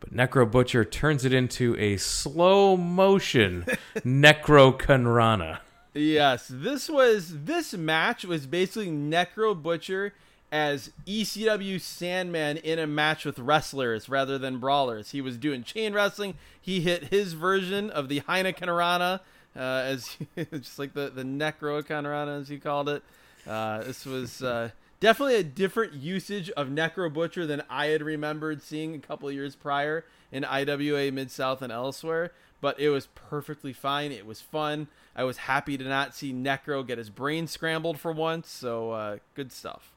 [0.00, 3.66] But Necro Butcher turns it into a slow motion
[3.98, 5.60] Necro Kanrana.
[5.96, 10.12] Yes, this was this match was basically Necro Butcher
[10.52, 15.12] as ECW Sandman in a match with wrestlers rather than brawlers.
[15.12, 16.34] He was doing chain wrestling.
[16.60, 19.22] He hit his version of the Heineken Rana,
[19.56, 23.02] uh, as just like the the Necro Kanrana as he called it.
[23.46, 24.68] Uh, this was uh,
[25.00, 29.56] definitely a different usage of Necro Butcher than I had remembered seeing a couple years
[29.56, 32.32] prior in IWA Mid South and elsewhere.
[32.60, 34.12] But it was perfectly fine.
[34.12, 34.88] It was fun.
[35.16, 38.50] I was happy to not see Necro get his brain scrambled for once.
[38.50, 39.90] So uh, good stuff.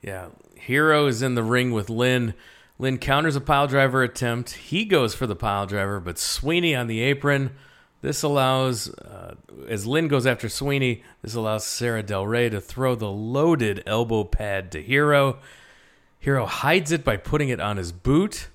[0.00, 2.34] Yeah, Hero is in the ring with Lynn.
[2.78, 4.52] Lynn counters a pile driver attempt.
[4.52, 7.50] He goes for the pile driver, but Sweeney on the apron.
[8.02, 9.34] This allows, uh,
[9.66, 14.22] as Lynn goes after Sweeney, this allows Sarah Del Rey to throw the loaded elbow
[14.22, 15.38] pad to Hero.
[16.20, 18.48] Hero hides it by putting it on his boot,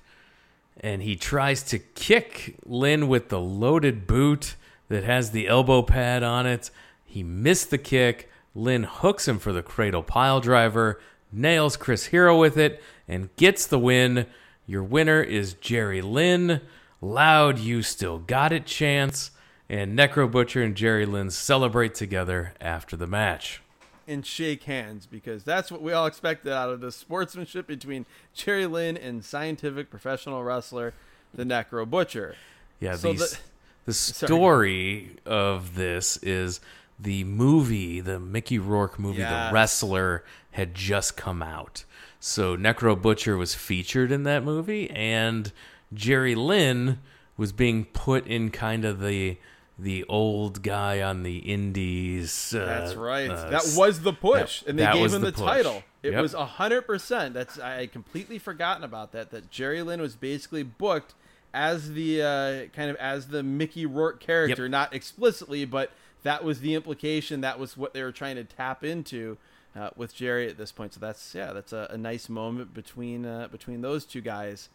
[0.80, 4.54] and he tries to kick Lynn with the loaded boot
[4.92, 6.70] that has the elbow pad on it.
[7.04, 8.30] He missed the kick.
[8.54, 11.00] Lynn hooks him for the cradle pile driver
[11.32, 14.26] nails Chris Hero with it, and gets the win.
[14.66, 16.60] Your winner is Jerry Lynn.
[17.00, 19.30] Loud, you still got it chance.
[19.68, 23.62] And Necro Butcher and Jerry Lynn celebrate together after the match.
[24.06, 28.66] And shake hands because that's what we all expected out of the sportsmanship between Jerry
[28.66, 30.92] Lynn and scientific professional wrestler,
[31.32, 32.36] the Necro Butcher.
[32.80, 33.38] Yeah, so the,
[33.84, 35.36] the story sorry.
[35.36, 36.60] of this is
[36.98, 39.50] the movie, the Mickey Rourke movie, yes.
[39.50, 41.84] The Wrestler, had just come out.
[42.20, 45.50] So Necro Butcher was featured in that movie, and
[45.92, 47.00] Jerry Lynn
[47.36, 49.38] was being put in kind of the
[49.78, 52.54] the old guy on the indies.
[52.54, 53.30] Uh, that's right.
[53.30, 55.82] Uh, that was the push, that, and they gave him the, title.
[56.02, 56.22] It yep.
[56.22, 57.34] was hundred percent.
[57.34, 59.30] That's I had completely forgotten about that.
[59.30, 61.14] That Jerry Lynn was basically booked
[61.54, 64.70] as the uh, kind of as the Mickey Rourke character, yep.
[64.70, 65.90] not explicitly, but
[66.22, 67.40] that was the implication.
[67.40, 69.36] That was what they were trying to tap into
[69.76, 70.94] uh, with Jerry at this point.
[70.94, 74.68] So that's yeah, that's a, a nice moment between uh, between those two guys.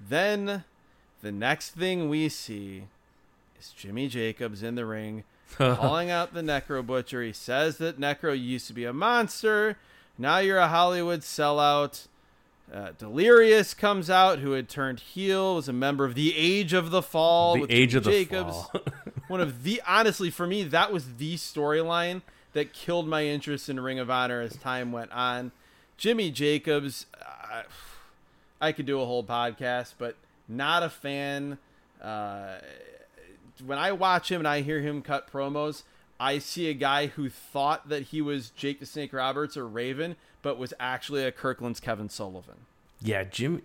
[0.00, 0.64] Then
[1.22, 2.84] the next thing we see
[3.58, 5.24] is Jimmy Jacobs in the ring,
[5.56, 7.22] calling out the Necro Butcher.
[7.22, 9.78] He says that Necro used to be a monster.
[10.18, 12.06] Now you're a Hollywood sellout.
[12.72, 16.90] Uh, Delirious comes out, who had turned heel, was a member of the Age of
[16.90, 17.54] the Fall.
[17.54, 18.52] The with Age Jimmy of the Jacobs.
[18.52, 18.82] Fall.
[19.28, 22.22] One of the honestly for me, that was the storyline
[22.52, 25.52] that killed my interest in Ring of Honor as time went on.
[25.96, 27.62] Jimmy Jacobs, uh,
[28.60, 30.16] I could do a whole podcast, but
[30.48, 31.58] not a fan.
[32.02, 32.56] Uh,
[33.64, 35.82] when I watch him and I hear him cut promos,
[36.18, 40.16] I see a guy who thought that he was Jake the Snake Roberts or Raven,
[40.44, 42.66] but was actually a Kirkland's Kevin Sullivan.
[43.02, 43.62] Yeah, Jimmy.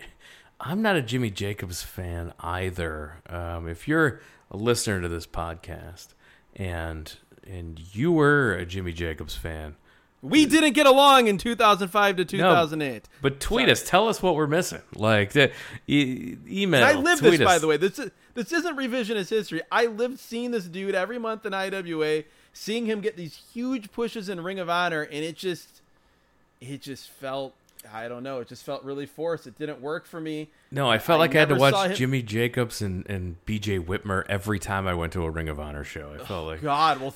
[0.62, 3.18] I'm not a Jimmy Jacobs fan either.
[3.30, 6.08] Um, if you're a listener to this podcast
[6.56, 7.16] and
[7.46, 9.76] and you were a Jimmy Jacobs fan.
[10.22, 12.94] We didn't get along in 2005 to 2008.
[12.94, 13.72] No, but tweet Sorry.
[13.72, 13.84] us.
[13.84, 14.82] Tell us what we're missing.
[14.94, 15.52] Like the
[15.88, 16.84] e- email.
[16.84, 17.46] I lived this, us.
[17.46, 17.78] by the way.
[17.78, 19.62] This is, this isn't revisionist history.
[19.72, 24.28] I lived seeing this dude every month in IWA, seeing him get these huge pushes
[24.28, 25.79] in Ring of Honor, and it just,
[26.62, 27.54] it just felt
[27.94, 28.40] I don't know.
[28.40, 29.48] It just felt really forced.
[29.48, 30.50] It didn't work for me.
[30.70, 34.26] No, I felt I like I had to watch Jimmy Jacobs and, and BJ Whitmer
[34.28, 36.12] every time I went to a Ring of Honor show.
[36.14, 37.00] I felt oh, like God.
[37.00, 37.16] Well,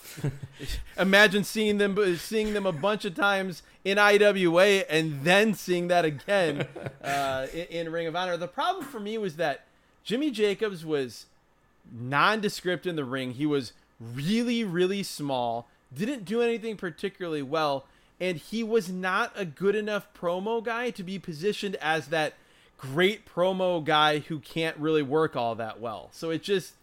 [0.97, 6.05] imagine seeing them seeing them a bunch of times in IWA and then seeing that
[6.05, 6.65] again
[7.03, 8.37] uh, in, in Ring of Honor.
[8.37, 9.65] The problem for me was that
[10.05, 11.25] Jimmy Jacobs was
[11.91, 13.33] nondescript in the ring.
[13.33, 15.67] He was really really small.
[15.93, 17.85] Didn't do anything particularly well
[18.23, 22.35] and he was not a good enough promo guy to be positioned as that
[22.77, 26.07] great promo guy who can't really work all that well.
[26.13, 26.75] So it just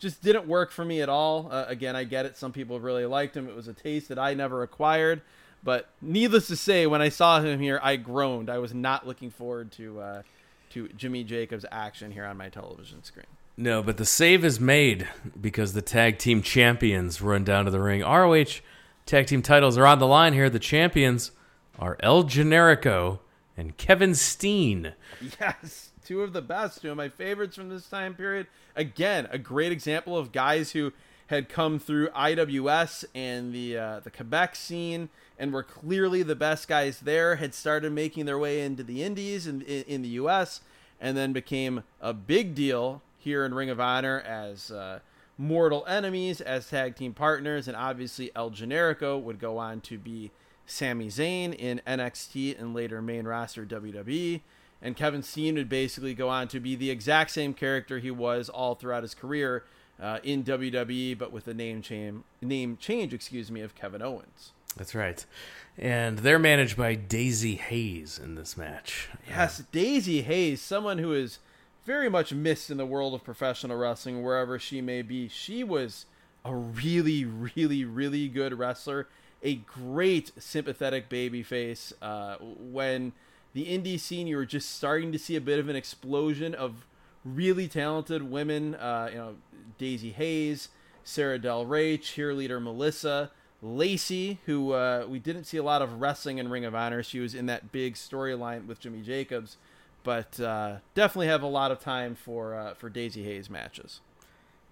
[0.00, 1.48] just didn't work for me at all.
[1.48, 2.36] Uh, again, I get it.
[2.36, 3.48] Some people really liked him.
[3.48, 5.20] It was a taste that I never acquired.
[5.62, 8.50] But needless to say, when I saw him here, I groaned.
[8.50, 10.22] I was not looking forward to uh,
[10.70, 13.26] to Jimmy Jacobs action here on my television screen.
[13.56, 15.06] No, but the save is made
[15.40, 18.00] because the tag team champions run down to the ring.
[18.00, 18.60] ROH
[19.06, 20.50] tag team titles are on the line here.
[20.50, 21.32] The champions
[21.78, 23.20] are El Generico
[23.56, 24.94] and Kevin Steen.
[25.40, 28.46] Yes, two of the best, two of my favorites from this time period.
[28.74, 30.92] Again, a great example of guys who
[31.26, 35.08] had come through IWS and the uh, the Quebec scene
[35.38, 37.36] and were clearly the best guys there.
[37.36, 40.60] Had started making their way into the Indies and in, in, the US,
[41.00, 44.98] and then became a big deal here in Ring of Honor as uh,
[45.40, 50.30] mortal enemies, as tag team partners, and obviously El Generico would go on to be
[50.66, 54.42] Sami Zayn in NXT and later main roster WWE.
[54.82, 58.50] And Kevin Steen would basically go on to be the exact same character he was
[58.50, 59.64] all throughout his career
[59.98, 64.52] uh, in WWE, but with the name change, name change, excuse me, of Kevin Owens.
[64.76, 65.24] That's right.
[65.78, 69.08] And they're managed by Daizee Haze in this match.
[69.26, 71.38] Yes, uh, Daizee Haze, someone who is
[71.84, 75.28] very much missed in the world of professional wrestling, wherever she may be.
[75.28, 76.06] She was
[76.44, 79.06] a really, really, really good wrestler
[79.42, 81.92] a great sympathetic babyface.
[82.02, 83.12] Uh, when
[83.52, 86.86] the indie scene, you were just starting to see a bit of an explosion of
[87.24, 88.74] really talented women.
[88.74, 89.34] Uh, you know,
[89.78, 90.68] Daizee Haze,
[91.04, 93.30] Sarah Del Rey, cheerleader Melissa,
[93.62, 97.02] Lacey, who uh, we didn't see a lot of wrestling in Ring of Honor.
[97.02, 99.56] She was in that big storyline with Jimmy Jacobs,
[100.02, 104.00] but uh, definitely have a lot of time for uh, for Daizee Haze matches.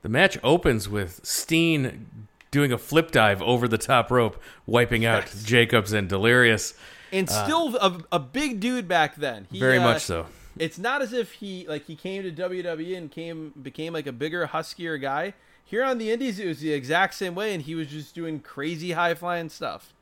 [0.02, 5.24] The match opens with Steen doing a flip dive over the top rope, wiping out
[5.26, 5.42] yes.
[5.42, 6.74] Jacobs and Delirious.
[7.12, 9.46] And uh, still uh, a, a, big dude back then.
[9.50, 10.26] He, very uh, much so.
[10.58, 14.12] It's not as if he like he came to WWE and came became like a
[14.12, 15.34] bigger, huskier guy.
[15.64, 18.40] Here on the Indies, it was the exact same way, and he was just doing
[18.40, 19.92] crazy high flying stuff.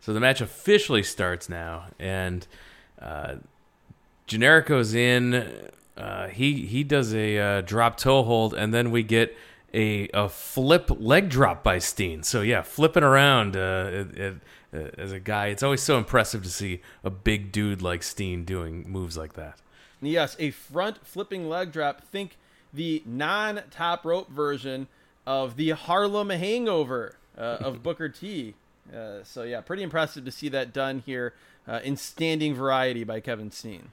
[0.00, 2.46] So the match officially starts now, and
[3.00, 3.36] uh,
[4.26, 5.54] Generico's in.
[5.96, 9.36] Uh, he he does a uh, drop toe hold, and then we get
[9.72, 12.22] a, a flip leg drop by Steen.
[12.22, 14.34] So yeah, flipping around uh, it, it,
[14.74, 18.44] uh, as a guy, it's always so impressive to see a big dude like Steen
[18.44, 19.58] doing moves like that.
[20.00, 22.02] Yes, a front flipping leg drop.
[22.02, 22.36] Think
[22.72, 24.88] the non-top rope version
[25.26, 28.54] of the Harlem Hangover uh, of Booker T.
[28.94, 31.32] Uh, so yeah, pretty impressive to see that done here
[31.66, 33.90] uh, in standing variety by Kevin Steen.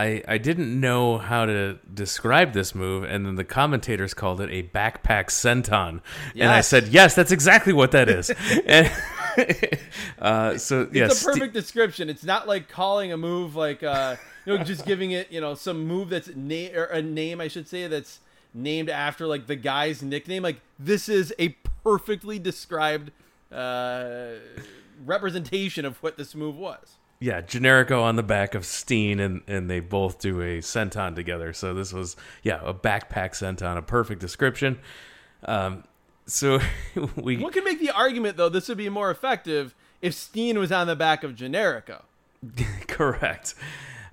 [0.00, 4.48] I, I didn't know how to describe this move, and then the commentators called it
[4.50, 6.00] a backpack senton,
[6.34, 6.42] yes.
[6.42, 8.30] and I said, "Yes, that's exactly what that is."
[8.66, 8.90] and,
[10.18, 12.08] uh, so it's yes, a perfect st- description.
[12.08, 15.54] It's not like calling a move like uh, you know, just giving it you know
[15.54, 18.20] some move that's na- or a name I should say that's
[18.54, 20.42] named after like the guy's nickname.
[20.42, 21.50] Like this is a
[21.84, 23.10] perfectly described
[23.52, 24.30] uh,
[25.04, 29.68] representation of what this move was yeah, Generico on the back of Steen, and, and
[29.68, 31.52] they both do a senton together.
[31.52, 34.78] So this was, yeah, a backpack senton, a perfect description.
[35.44, 35.84] Um,
[36.26, 36.60] so
[37.16, 37.36] we.
[37.36, 40.86] One can make the argument, though, this would be more effective if Steen was on
[40.86, 42.02] the back of Generico.
[42.88, 43.54] Correct.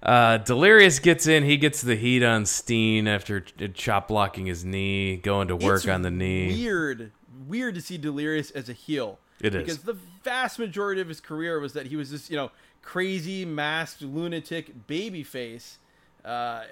[0.04, 1.44] Uh, Delirious gets in.
[1.44, 5.88] He gets the heat on Steen after chop blocking his knee, going to work it's
[5.88, 6.48] on the knee.
[6.50, 7.12] Weird,
[7.48, 9.18] weird to see Delirious as a heel.
[9.40, 12.36] It is because the vast majority of his career was that he was this, you
[12.36, 15.78] know, crazy masked lunatic baby face.
[16.24, 16.64] Uh,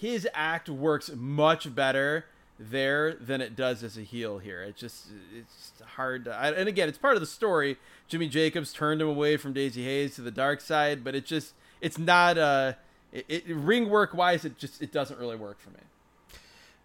[0.00, 2.26] his act works much better
[2.58, 4.62] there than it does as a heel here.
[4.62, 7.78] It just it's hard to, and again, it's part of the story.
[8.08, 11.54] Jimmy Jacobs turned him away from Daizee Haze to the dark side, but it just
[11.80, 12.74] it's not uh
[13.12, 15.80] it, it ring work wise it just it doesn't really work for me.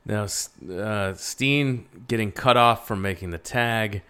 [0.05, 0.27] Now
[0.73, 4.01] uh, Steen getting cut off from making the tag.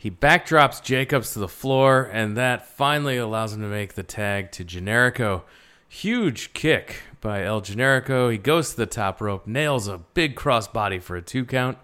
[0.00, 4.52] He backdrops Jacobs to the floor, and that finally allows him to make the tag
[4.52, 5.42] to Generico.
[5.88, 8.30] Huge kick by El Generico.
[8.30, 11.78] He goes to the top rope, nails a big crossbody for a two count.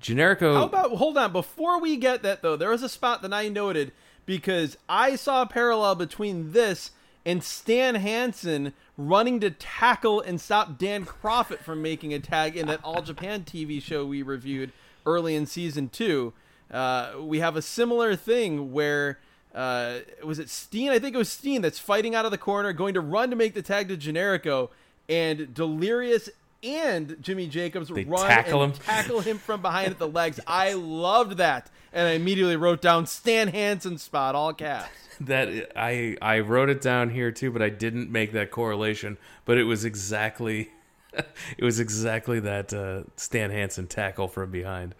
[0.00, 0.54] Generico.
[0.54, 3.48] How about, hold on, before we get that though, there was a spot that I
[3.48, 3.92] noted
[4.24, 6.92] because I saw a parallel between this
[7.26, 12.66] and Stan Hansen running to tackle and stop Dan Kroffat from making a tag in
[12.68, 14.72] that All Japan TV show we reviewed
[15.04, 16.32] early in season two.
[16.70, 19.18] Uh, we have a similar thing where
[19.54, 20.90] uh, was it Steen?
[20.90, 23.36] I think it was Steen that's fighting out of the corner, going to run to
[23.36, 24.68] make the tag to Generico,
[25.08, 26.30] and Delirious
[26.62, 28.82] and Jimmy Jacobs they run tackle and him.
[28.82, 30.38] tackle him from behind at the legs.
[30.38, 30.44] yes.
[30.46, 34.88] I loved that, and I immediately wrote down Stan Hansen spot, all caps.
[35.20, 39.18] that I I wrote it down here too, but I didn't make that correlation.
[39.44, 40.70] But it was exactly
[41.12, 44.94] it was exactly that uh, Stan Hansen tackle from behind.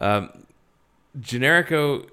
[0.00, 0.46] Um,
[1.18, 2.08] Generico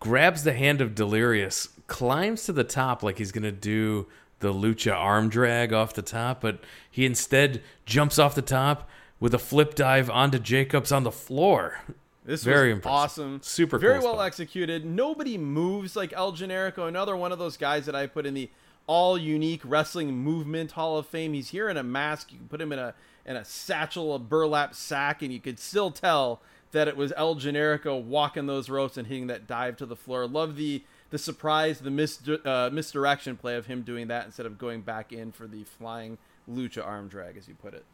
[0.00, 4.06] grabs the hand of Delirious, climbs to the top like he's going to do
[4.40, 6.60] the lucha arm drag off the top, but
[6.90, 8.88] he instead jumps off the top
[9.20, 11.78] with a flip dive onto Jacobs on the floor.
[12.24, 12.94] This Very was impressive.
[12.94, 13.40] awesome.
[13.42, 14.26] Super Very cool well spot.
[14.26, 14.84] executed.
[14.84, 16.88] Nobody moves like El Generico.
[16.88, 18.50] Another one of those guys that I put in the
[18.86, 21.34] all unique wrestling movement Hall of Fame.
[21.34, 22.32] He's here in a mask.
[22.32, 22.94] You can put him in a
[23.26, 26.40] in a satchel, a burlap sack, and you could still tell
[26.74, 30.26] that it was El Generico walking those ropes and hitting that dive to the floor.
[30.26, 34.58] Love the the surprise, the mis- uh, misdirection play of him doing that instead of
[34.58, 36.18] going back in for the flying
[36.50, 37.84] lucha arm drag, as you put it.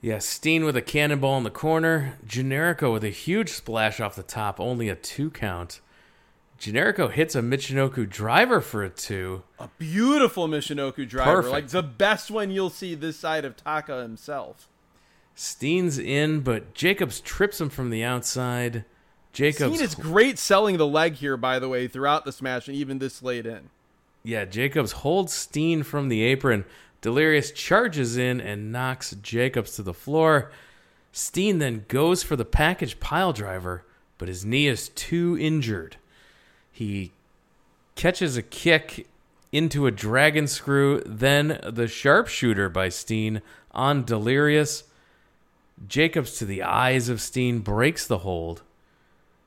[0.00, 2.18] Yeah, Steen with a cannonball in the corner.
[2.26, 5.80] Generico with a huge splash off the top, only a two count.
[6.58, 9.42] Generico hits a Michinoku driver for a two.
[9.58, 11.52] A beautiful Michinoku driver, Perfect.
[11.52, 14.68] like the best one you'll see this side of Taka himself.
[15.34, 18.84] Steen's in, but Jacobs trips him from the outside.
[19.32, 22.76] Jacobs, Steen is great selling the leg here, by the way, throughout the smash and
[22.76, 23.70] even this late in.
[24.22, 26.64] yeah, Jacobs holds Steen from the apron.
[27.00, 30.52] Delirious charges in and knocks Jacobs to the floor.
[31.10, 33.84] Steen then goes for the package pile driver,
[34.18, 35.96] but his knee is too injured.
[36.70, 37.10] He
[37.96, 39.06] catches a kick
[39.50, 44.84] into a dragon screw, then the sharpshooter by Steen on Delirious.
[45.86, 48.62] Jacobs to the eyes of Steen breaks the hold.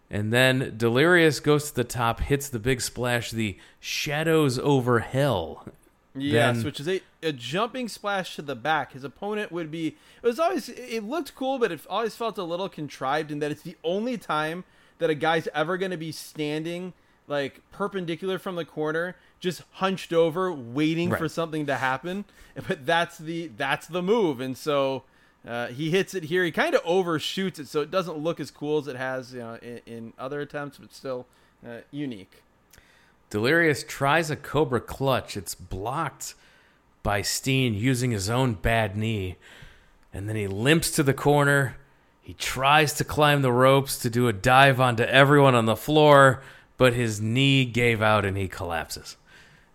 [0.10, 5.68] And then Delirious goes to the top, hits the big splash, the Shadows over Hell.
[6.18, 8.94] Yes, Then- which is a, a jumping splash to the back.
[8.94, 9.88] His opponent would be.
[9.88, 10.70] It was always.
[10.70, 14.18] It looked cool, but it always felt a little contrived in that it's the only
[14.18, 14.64] time
[15.00, 16.94] that a guy's ever going to be standing
[17.28, 22.24] like perpendicular from the corner, just hunched over, waiting for something to happen.
[22.68, 25.04] But that's the that's the move, and so.
[25.48, 26.44] Uh, he hits it here.
[26.44, 29.40] He kind of overshoots it, so it doesn't look as cool as it has you
[29.40, 31.28] know, in, in other attempts, but still
[31.66, 32.42] uh, unique.
[33.30, 35.38] Delirious tries a Cobra clutch.
[35.38, 36.36] It's blocked
[37.04, 39.36] by Steen using his own bad knee.
[40.14, 41.78] And then he limps to the corner.
[42.22, 46.42] He tries to climb the ropes to do a dive onto everyone on the floor,
[46.78, 49.18] but his knee gave out and he collapses.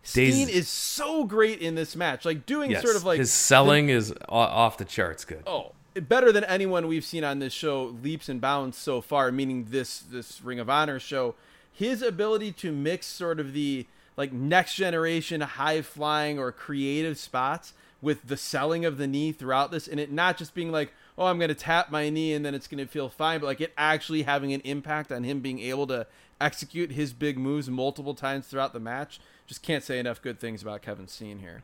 [0.02, 3.30] Steen Days- is so great in this match, like doing Yes, sort of like his
[3.32, 5.42] selling is off the charts good.
[5.46, 9.66] oh better than anyone we've seen on this show leaps and bounds so far meaning
[9.70, 11.34] this this ring of honor show.
[11.72, 13.86] His ability to mix sort of the
[14.16, 17.72] like next generation high flying or creative spots
[18.02, 21.26] with the selling of the knee throughout this and it not just being like oh
[21.26, 23.60] i'm going to tap my knee and then it's going to feel fine but like
[23.60, 26.06] it actually having an impact on him being able to
[26.40, 30.62] execute his big moves multiple times throughout the match just can't say enough good things
[30.62, 31.62] about kevin steen here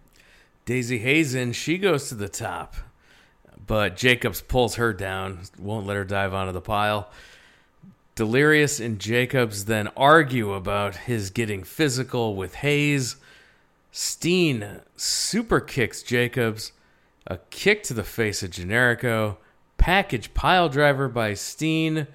[0.67, 2.75] Daizee Hazen, she goes to the top,
[3.65, 7.09] but Jacobs pulls her down, won't let her dive onto the pile.
[8.17, 13.15] Delirious and Jacobs then argue about his getting physical with Haze.
[13.93, 16.73] Steen super kicks Jacobs,
[17.29, 19.37] a kick to the face of Generico,
[19.79, 22.09] package pile driver by Steen,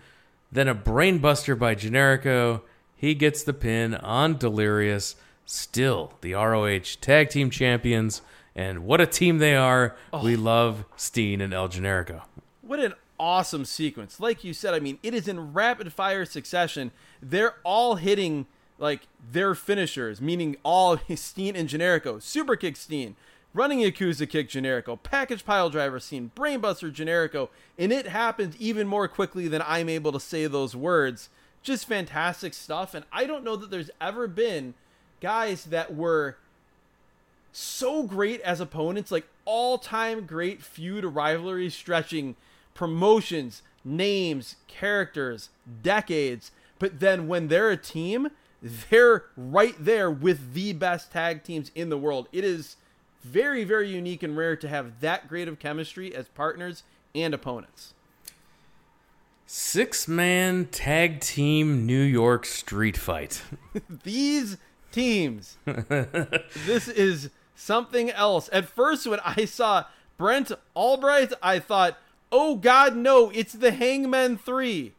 [0.52, 2.62] then a brainbuster by Generico.
[2.96, 5.16] He gets the pin on Delirious.
[5.46, 8.22] Still the ROH Tag Team Champions,
[8.56, 9.96] and what a team they are.
[10.14, 10.24] Oh.
[10.24, 12.22] We love Steen and El Generico.
[12.62, 14.20] What an awesome sequence.
[14.20, 16.92] Like you said, I mean, it is in rapid fire succession.
[17.22, 18.46] They're all hitting
[18.80, 22.22] like their finishers, meaning all Steen and Generico.
[22.22, 23.16] Super kick Steen,
[23.54, 29.08] running Yakuza kick Generico, package pile driver Steen, brainbuster Generico, and it happens even more
[29.08, 31.30] quickly than I'm able to say those words.
[31.64, 32.94] Just fantastic stuff.
[32.94, 34.74] And I don't know that there's ever been
[35.20, 36.38] guys that were
[37.52, 42.36] so great as opponents, like all time great feud rivalries stretching
[42.74, 45.50] promotions, names, characters,
[45.84, 46.52] decades.
[46.80, 48.30] But then when they're a team,
[48.62, 52.28] they're right there with the best tag teams in the world.
[52.32, 52.78] It is
[53.24, 57.94] very, very unique and rare to have that great of chemistry as partners and opponents.
[59.46, 63.42] Six man tag team New York street fight.
[64.04, 64.58] These
[64.92, 65.58] teams.
[65.66, 68.50] this is something else.
[68.54, 69.86] At first, when I saw
[70.18, 71.98] Brent Albright, I thought,
[72.32, 74.94] oh God, no, it's the Hangmen 3.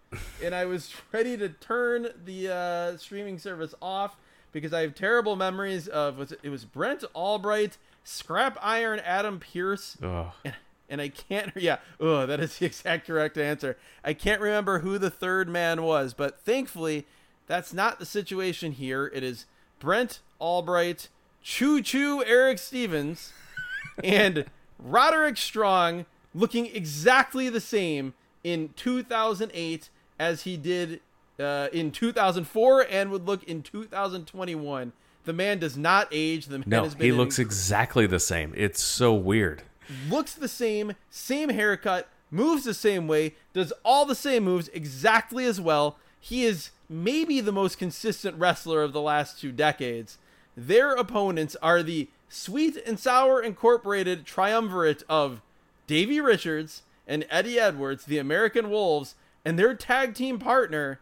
[0.45, 4.17] and I was ready to turn the uh, streaming service off
[4.53, 9.39] because I have terrible memories of was it, it was Brent Albright, Scrap Iron Adam
[9.41, 9.97] Pearce,
[10.45, 10.55] and,
[10.89, 11.53] and I can't.
[11.57, 13.77] Yeah, oh, that is the exact correct answer.
[14.05, 17.07] I can't remember who the third man was, but thankfully,
[17.47, 19.11] that's not the situation here.
[19.15, 19.47] It is
[19.79, 21.09] Brent Albright,
[21.43, 23.33] Choo Choo Eric Stevens,
[24.05, 24.47] and
[24.79, 31.01] Roderick Strong looking exactly the same in 2008 as he did
[31.39, 34.93] uh, in 2004 and would look in 2021.
[35.25, 36.47] The man does not age.
[36.47, 38.53] The man No, has been he looks exactly the same.
[38.57, 39.63] It's so weird.
[40.09, 45.45] looks the same, same haircut, moves the same way, does all the same moves exactly
[45.45, 45.99] as well.
[46.19, 50.19] He is maybe the most consistent wrestler of the last two decades.
[50.57, 55.41] Their opponents are the Sweet and Sour Incorporated triumvirate of
[55.87, 59.15] Davey Richards and Eddie Edwards, the American Wolves,
[59.45, 61.01] and their tag team partner,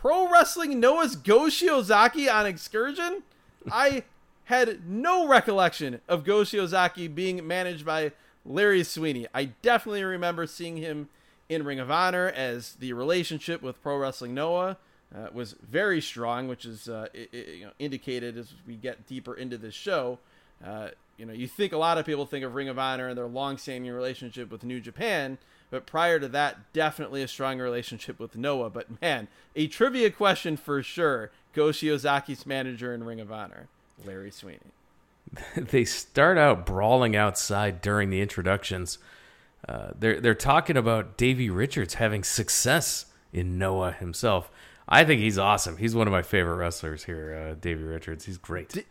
[0.00, 3.22] Pro Wrestling Noah's Go Shiozaki on excursion?
[3.70, 4.04] I
[4.44, 8.12] had no recollection of Go Shiozaki being managed by
[8.46, 9.26] Larry Sweeney.
[9.34, 11.08] I definitely remember seeing him
[11.48, 14.76] in Ring of Honor as the relationship with Pro Wrestling Noah
[15.14, 19.06] uh, was very strong, which is uh, i- i- you know, indicated as we get
[19.06, 20.18] deeper into this show.
[20.64, 23.16] Uh, you know, you think a lot of people think of Ring of Honor and
[23.18, 25.38] their long-standing relationship with New Japan,
[25.70, 28.70] but prior to that, definitely a strong relationship with Noah.
[28.70, 33.68] But man, a trivia question for sure: Go Shiozaki's manager in Ring of Honor,
[34.04, 34.72] Larry Sweeney.
[35.56, 38.98] they start out brawling outside during the introductions.
[39.68, 44.50] Uh, they're they're talking about Davey Richards having success in Noah himself.
[44.88, 45.76] I think he's awesome.
[45.76, 48.24] He's one of my favorite wrestlers here, uh, Davey Richards.
[48.24, 48.86] He's great.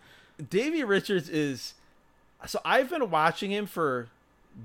[0.49, 1.73] Davey Richards is
[2.45, 4.09] so I've been watching him for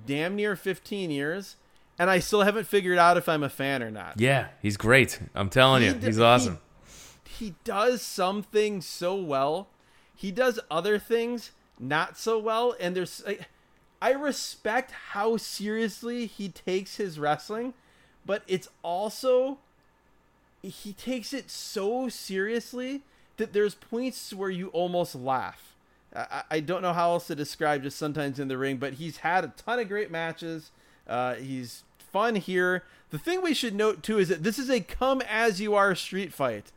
[0.07, 1.57] damn near 15 years
[1.99, 4.15] and I still haven't figured out if I'm a fan or not.
[4.19, 5.21] yeah, he's great.
[5.35, 6.59] I'm telling you, d- he's he- awesome.
[7.39, 9.69] He does some things so well.
[10.15, 13.49] He does other things not so well and there's like,
[14.01, 17.75] I respect how seriously he takes his wrestling,
[18.27, 19.59] but it's also
[20.63, 23.03] he takes it so seriously
[23.37, 25.75] that there's points where you almost laugh.
[26.15, 29.19] I, I don't know how else to describe just sometimes in the ring, but he's
[29.19, 30.71] had a ton of great matches.
[31.07, 32.85] Uh, he's fun here.
[33.11, 35.95] The thing we should note too is that this is a come as you are
[35.95, 36.73] street fight,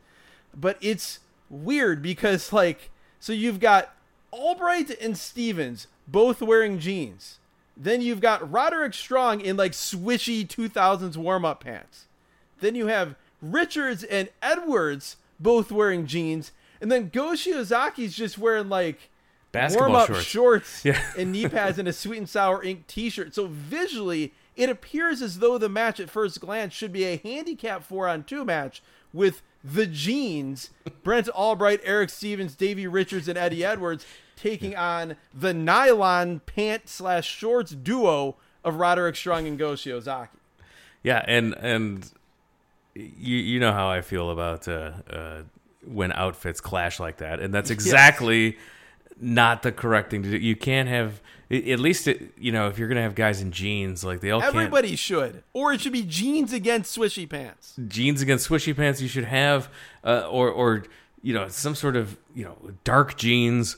[0.54, 3.94] but it's weird because like so you've got
[4.32, 7.38] Albright and Stevens both wearing jeans.
[7.76, 12.06] Then you've got Roderick Strong in like swishy 2000s warm up pants.
[12.60, 16.52] Then you have Richards and Edwards both wearing jeans.
[16.80, 19.10] And then Go Shiozaki's just wearing like
[19.56, 20.24] Basketball warm up shorts.
[20.24, 21.00] shorts, Yeah.
[21.18, 23.34] and knee pads and a sweet and sour Inc t shirt.
[23.34, 27.82] So visually, it appears as though the match at first glance should be a handicap
[27.82, 28.82] four on two match
[29.12, 30.70] with the jeans,
[31.02, 37.26] Brent Albright, Eric Stevens, Davey Richards, and Eddie Edwards taking on the nylon pant slash
[37.28, 40.28] shorts duo of Roderick Strong and Go Shiozaki.
[41.02, 42.10] Yeah, and and
[42.94, 45.42] you you know how I feel about uh, uh,
[45.86, 48.56] when outfits clash like that, and that's exactly
[49.20, 50.36] not the correct thing to do.
[50.36, 54.02] You can't have at least it, you know if you're gonna have guys in jeans
[54.04, 55.44] like they all can't Everybody should.
[55.52, 57.74] Or it should be jeans against swishy pants.
[57.86, 59.00] jeans against swishy pants.
[59.00, 59.68] You should have
[60.04, 60.84] uh, or or
[61.22, 63.76] you know some sort of you know dark jeans,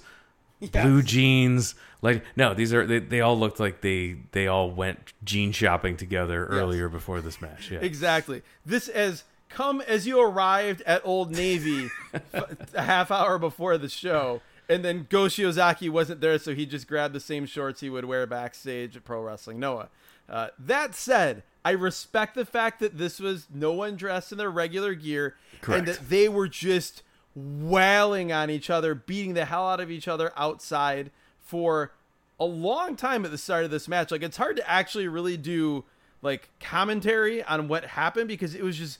[0.72, 1.74] blue jeans.
[2.00, 5.96] Like no, these are they, they all looked like they they all went jean shopping
[5.96, 7.70] together earlier before this match.
[7.70, 7.80] Yeah.
[7.80, 8.42] Exactly.
[8.64, 11.90] This as come as you arrived at Old Navy
[12.74, 16.86] a half hour before the show, and then Go Shiozaki wasn't there, so he just
[16.86, 19.88] grabbed the same shorts he would wear backstage at Pro Wrestling Noah.
[20.28, 24.50] Uh, that said, I respect the fact that this was no one dressed in their
[24.50, 25.78] regular gear, Correct.
[25.78, 27.02] and that they were just
[27.34, 31.92] wailing on each other, beating the hell out of each other outside for
[32.38, 34.10] a long time at the start of this match.
[34.10, 35.84] Like it's hard to actually really do
[36.20, 38.98] like commentary on what happened because it was just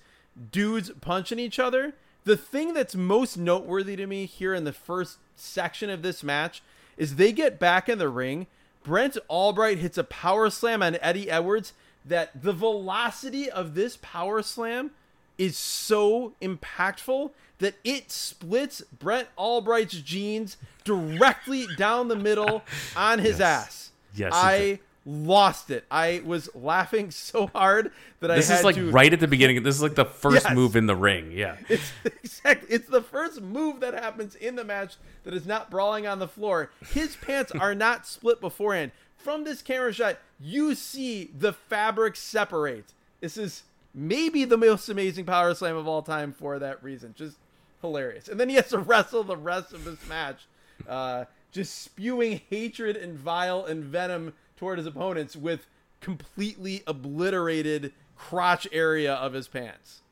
[0.51, 1.95] dudes punching each other.
[2.25, 6.63] The thing that's most noteworthy to me here in the first section of this match
[6.97, 8.47] is they get back in the ring.
[8.83, 11.73] Brent Albright hits a power slam on Eddie Edwards
[12.05, 14.93] that the velocity of this power slam
[15.37, 22.63] is so impactful that it splits Brent Albright's jeans directly down the middle
[22.97, 23.93] on his ass.
[24.15, 24.81] Yes, I.
[25.09, 25.85] lost it.
[25.91, 27.91] I was laughing so hard
[28.21, 29.63] that This I had is like to right at the beginning.
[29.63, 30.55] This is like the first Yes.
[30.55, 31.33] move in the ring.
[31.33, 31.57] Yeah.
[31.69, 31.91] It's
[32.23, 32.69] exactly.
[32.71, 36.29] It's the first move that happens in the match that is not brawling on the
[36.29, 36.71] floor.
[36.93, 38.93] His pants are not split beforehand.
[39.17, 42.93] From this camera shot, you see the fabric separate.
[43.21, 43.63] This is
[43.95, 47.15] maybe the most amazing power slam of all time for that reason.
[47.17, 47.37] Just
[47.81, 48.29] hilarious.
[48.29, 50.47] And then he has to wrestle the rest of this match,
[50.89, 55.67] uh, just spewing hatred and vile and venom toward his opponents with
[56.01, 60.03] completely obliterated crotch area of his pants.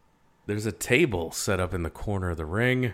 [0.47, 2.93] There's a table set up in the corner of the ring.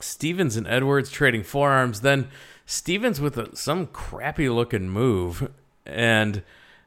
[0.00, 2.00] Stevens and Edwards trading forearms.
[2.00, 2.28] Then
[2.66, 5.50] Stevens with a, some crappy looking move,
[5.86, 6.42] and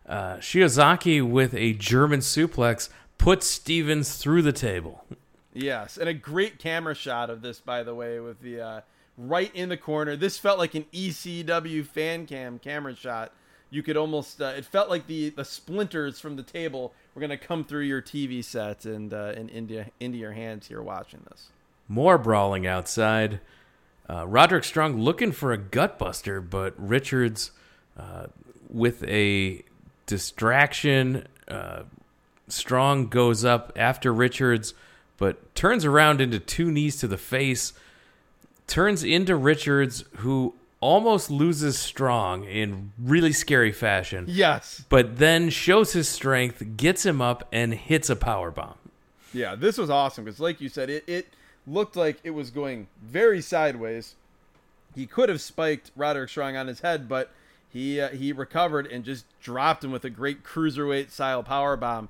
[0.08, 5.06] uh, Shiozaki with a German suplex puts Stevens through the table.
[5.54, 8.82] Yes, and a great camera shot of this, by the way, with the uh,
[9.18, 10.16] right in the corner.
[10.16, 13.32] This felt like an ECW fan cam camera shot.
[13.74, 17.38] You could almost, uh, it felt like the the splinters from the table were gonna
[17.38, 21.48] come through your TV set and uh, and into into your hands here watching this.
[21.88, 23.40] More brawling outside.
[24.08, 27.50] Uh, Roderick Strong looking for a gutbuster, but Richards
[27.98, 28.28] uh,
[28.70, 29.64] with a
[30.06, 31.28] distraction.
[31.48, 31.84] Uh,
[32.48, 34.76] Strong goes up after Richards,
[35.18, 37.74] but turns around into two knees to the face.
[38.68, 40.54] Turns into Richards, who
[40.84, 44.26] almost loses Strong in really scary fashion.
[44.28, 44.84] Yes.
[44.90, 48.76] But then shows his strength, gets him up, and hits a power bomb.
[49.34, 51.28] Yeah, this was awesome because, like you said, it, it
[51.66, 54.16] looked like it was going very sideways.
[54.94, 57.32] He could have spiked Roderick Strong on his head, but
[57.70, 62.10] he uh, he recovered and just dropped him with a great cruiserweight style power bomb.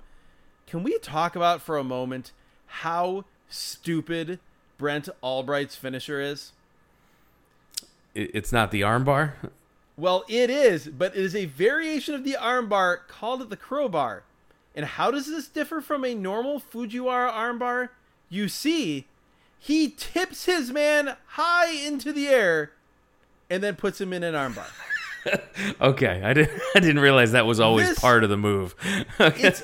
[0.65, 2.31] Can we talk about for a moment
[2.65, 4.39] how stupid
[4.79, 6.53] Brent Albright's finisher is?
[8.15, 9.33] It's not the armbar.
[9.97, 14.23] Well, it is, but it is a variation of the armbar called the crowbar.
[14.75, 17.89] And how does this differ from a normal Fujiwara armbar?
[18.29, 19.05] You see,
[19.59, 22.71] he tips his man high into the air
[23.49, 24.65] and then puts him in an armbar.
[25.81, 28.75] okay, I didn't I didn't realize that was always This- part of the move.
[29.19, 29.63] It's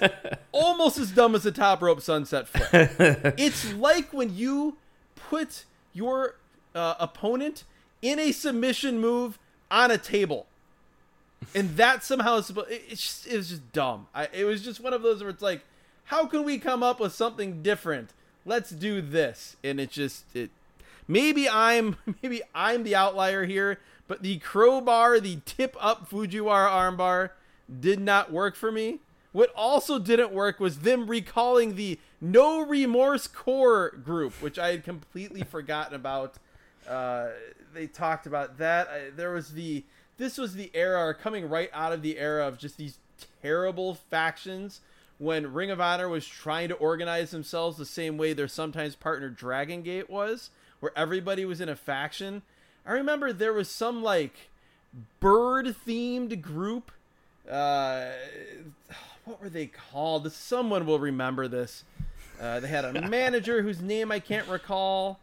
[0.52, 2.92] almost as dumb as a top rope sunset flip.
[3.38, 4.78] it's like when you
[5.16, 6.36] put your
[6.76, 7.64] uh, opponent
[8.02, 9.40] in a submission move
[9.72, 10.46] on a table.
[11.56, 12.70] And that somehow is supposed.
[12.70, 14.08] It's just, it was just dumb.
[14.14, 15.62] I, it was just one of those where it's like,
[16.06, 18.12] how can we come up with something different?
[18.46, 20.50] Let's do this, and it just it.
[21.08, 27.30] Maybe I'm maybe I'm the outlier here, but the crowbar, the tip up Fujiwara armbar,
[27.80, 29.00] did not work for me.
[29.32, 34.84] What also didn't work was them recalling the No Remorse Corps group, which I had
[34.84, 36.36] completely forgotten about.
[36.88, 37.28] Uh,
[37.74, 38.88] they talked about that.
[38.88, 39.84] I, there was the
[40.18, 42.98] this was the era coming right out of the era of just these
[43.42, 44.82] terrible factions
[45.18, 49.30] when Ring of Honor was trying to organize themselves the same way their sometimes partner
[49.30, 50.50] Dragon Gate was,
[50.80, 52.42] where everybody was in a faction.
[52.86, 54.50] I remember there was some like
[55.20, 56.92] bird themed group.
[57.50, 58.08] Uh,
[59.26, 60.32] what were they called?
[60.32, 61.84] Someone will remember this.
[62.40, 65.20] Uh, they had a manager whose name I can't recall.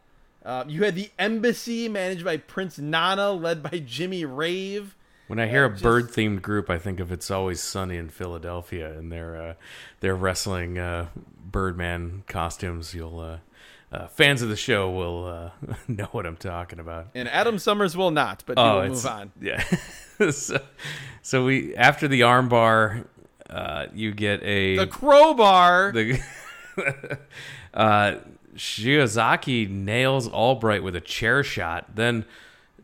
[0.47, 4.95] Uh, you had the embassy managed by Prince Nana, led by Jimmy Rave.
[5.27, 8.07] When I hear a just- bird themed group, I think of It's Always Sunny in
[8.07, 9.53] Philadelphia and their uh,
[9.99, 11.07] their wrestling uh,
[11.51, 12.93] Birdman costumes.
[12.93, 13.37] You'll uh,
[13.91, 15.49] uh, fans of the show will uh,
[15.89, 17.07] know what I'm talking about.
[17.13, 19.31] And Adam Summers will not, but will it's- move on.
[19.41, 19.63] Yeah.
[20.31, 20.61] so,
[21.21, 23.05] so we after the armbar,
[23.49, 25.91] uh, you get a The crowbar.
[25.91, 26.21] the
[27.73, 28.15] uh,
[28.57, 32.25] Shiozaki nails Albright with a chair shot, then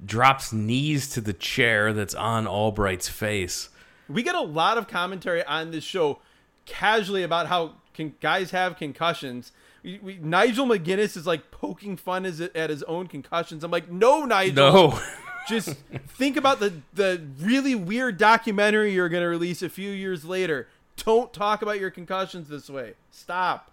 [0.05, 3.69] drops knees to the chair that's on Albright's face.
[4.09, 6.19] we get a lot of commentary on this show
[6.65, 9.51] casually about how con- guys have concussions.
[9.83, 13.63] We, we, Nigel McGuinness is like poking fun as, at his own concussions.
[13.63, 14.55] I'm like, no, Nigel.
[14.55, 14.99] No.
[15.47, 15.75] Just
[16.07, 20.69] think about the the really weird documentary you're going to release a few years later.
[20.95, 22.93] Don't talk about your concussions this way.
[23.11, 23.72] Stop.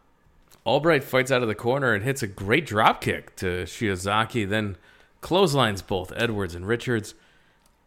[0.66, 4.76] Albright fights out of the corner and hits a great drop kick to Shiozaki, then
[5.20, 7.14] clotheslines both Edwards and Richards.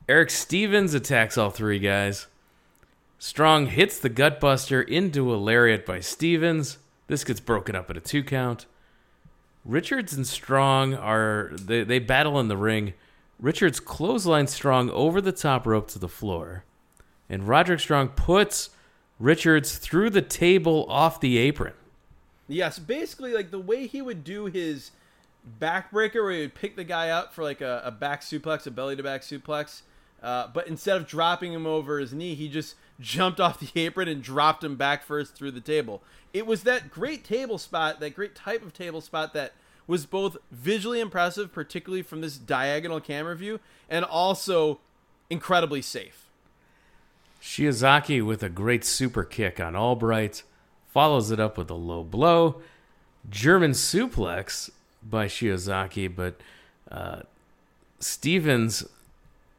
[0.09, 2.27] Eric Stevens attacks all three guys.
[3.19, 6.77] Strong hits the gutbuster into a lariat by Stevens.
[7.07, 8.65] This gets broken up at a two count.
[9.63, 12.95] Richards and Strong are they, they battle in the ring.
[13.39, 16.65] Richards clotheslines Strong over the top rope to the floor.
[17.29, 18.71] And Roderick Strong puts
[19.19, 21.73] Richards through the table off the apron.
[22.47, 24.91] Yes, basically like the way he would do his
[25.59, 28.71] backbreaker, where he would pick the guy up for like a, a back suplex, a
[28.71, 29.81] belly to back suplex.
[30.21, 34.07] Uh, but instead of dropping him over his knee, he just jumped off the apron
[34.07, 36.01] and dropped him back first through the table.
[36.33, 39.53] It was that great table spot, that great type of table spot that
[39.85, 44.79] was both visually impressive, particularly from this diagonal camera view, and also
[45.29, 46.29] incredibly safe.
[47.41, 50.43] Shiozaki with a great super kick on Albright,
[50.93, 52.61] follows it up with a low blow.
[53.29, 54.69] German suplex
[55.01, 56.39] by Shiozaki, but
[56.91, 57.21] uh,
[57.99, 58.85] Stevens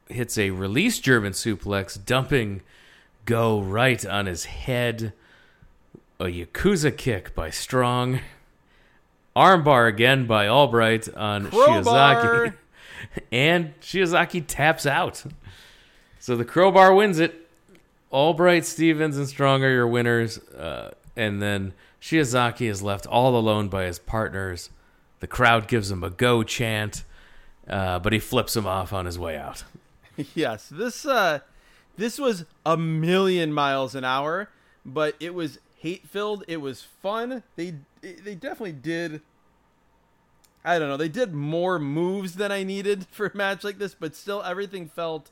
[0.09, 2.63] hits a release German suplex, dumping
[3.25, 5.13] Go right on his head.
[6.21, 8.21] A Yakuza kick by Strong.
[9.35, 12.47] Armbar again by Albright on Crowbar.
[12.47, 12.55] Shiozaki.
[13.33, 15.25] and Shiozaki taps out.
[16.21, 17.49] So the crowbar wins it.
[18.13, 20.39] Albright, Stevens, and Strong are your winners.
[20.39, 24.71] Uh, and then Shiozaki is left all alone by his partners.
[25.21, 27.05] The crowd gives him a go chant,
[27.69, 29.65] uh, but he flips him off on his way out.
[30.35, 31.41] yes, this uh,
[31.97, 34.51] this was a million miles an hour,
[34.85, 36.45] but it was hate filled.
[36.49, 37.43] It was fun.
[37.57, 39.23] They they definitely did.
[40.65, 40.97] I don't know.
[40.97, 44.89] They did more moves than I needed for a match like this, but still everything
[44.89, 45.31] felt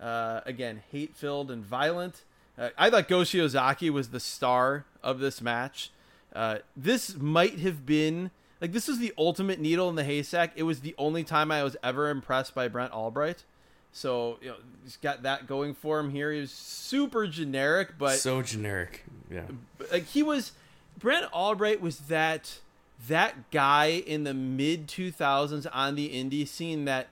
[0.00, 2.24] uh, again hate filled and violent.
[2.58, 5.90] Uh, I thought Go Shiozaki was the star of this match.
[6.34, 8.30] Uh, this might have been
[8.60, 10.52] like this was the ultimate needle in the haystack.
[10.56, 13.44] It was the only time I was ever impressed by Brent Albright.
[13.92, 16.32] So you know he's got that going for him here.
[16.32, 19.04] He was super generic, but so generic.
[19.30, 19.42] Yeah,
[19.90, 20.52] like he was.
[20.98, 22.60] Brent Albright was that
[23.08, 27.08] that guy in the mid 2000s on the indie scene that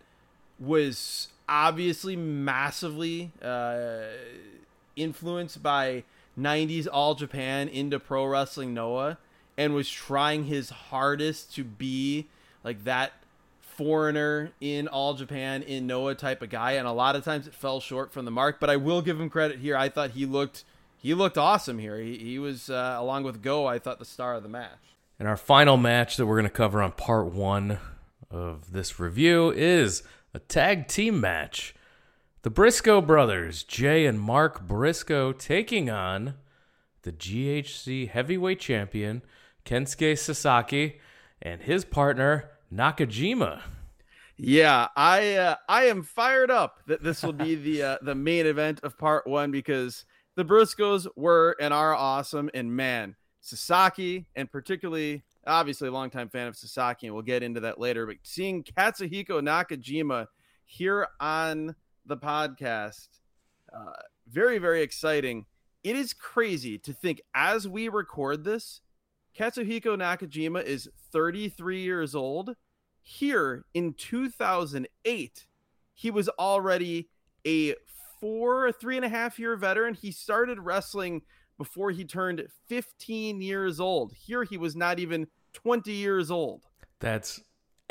[0.59, 4.03] was obviously massively uh,
[4.97, 6.05] influenced by
[6.39, 9.19] 90s All Japan into pro wrestling Noah
[9.57, 12.27] and was trying his hardest to be
[12.65, 13.13] like that
[13.61, 16.73] foreigner in All Japan in Noah type of guy.
[16.73, 19.21] And a lot of times it fell short from the mark but I will give
[19.21, 19.77] him credit here.
[19.77, 20.65] I thought he looked
[20.97, 21.99] he looked awesome here.
[21.99, 24.79] He, he was uh, along with Go I thought the star of the match.
[25.19, 27.79] And our final match that we're going to cover on part 1
[28.31, 31.75] of this review is a tag team match
[32.43, 36.35] the Briscoe brothers, Jay and Mark Briscoe, taking on
[37.03, 39.23] the GHC heavyweight champion,
[39.65, 41.01] Kensuke Sasaki,
[41.43, 43.63] and his partner, Nakajima.
[44.37, 48.47] Yeah, I uh, I am fired up that this will be the uh, the main
[48.47, 54.51] event of part one because the Briscoes were and are awesome, and man, Sasaki and
[54.51, 58.07] particularly obviously a longtime fan of Sasaki, and we'll get into that later.
[58.07, 60.27] But seeing Katsuhiko Nakajima
[60.65, 61.75] here on
[62.11, 63.09] the podcast.
[63.73, 63.93] Uh,
[64.29, 65.47] very, very exciting.
[65.83, 68.83] It is crazy to think as we record this,
[69.39, 72.57] Katsuhiko Nakajima is 33 years old.
[73.03, 75.47] Here in 2008,
[75.95, 77.09] he was already
[77.47, 77.75] a
[78.21, 79.95] four, three and a half year veteran.
[79.95, 81.23] He started wrestling
[81.57, 84.13] before he turned 15 years old.
[84.13, 86.67] Here he was not even 20 years old.
[86.99, 87.41] That's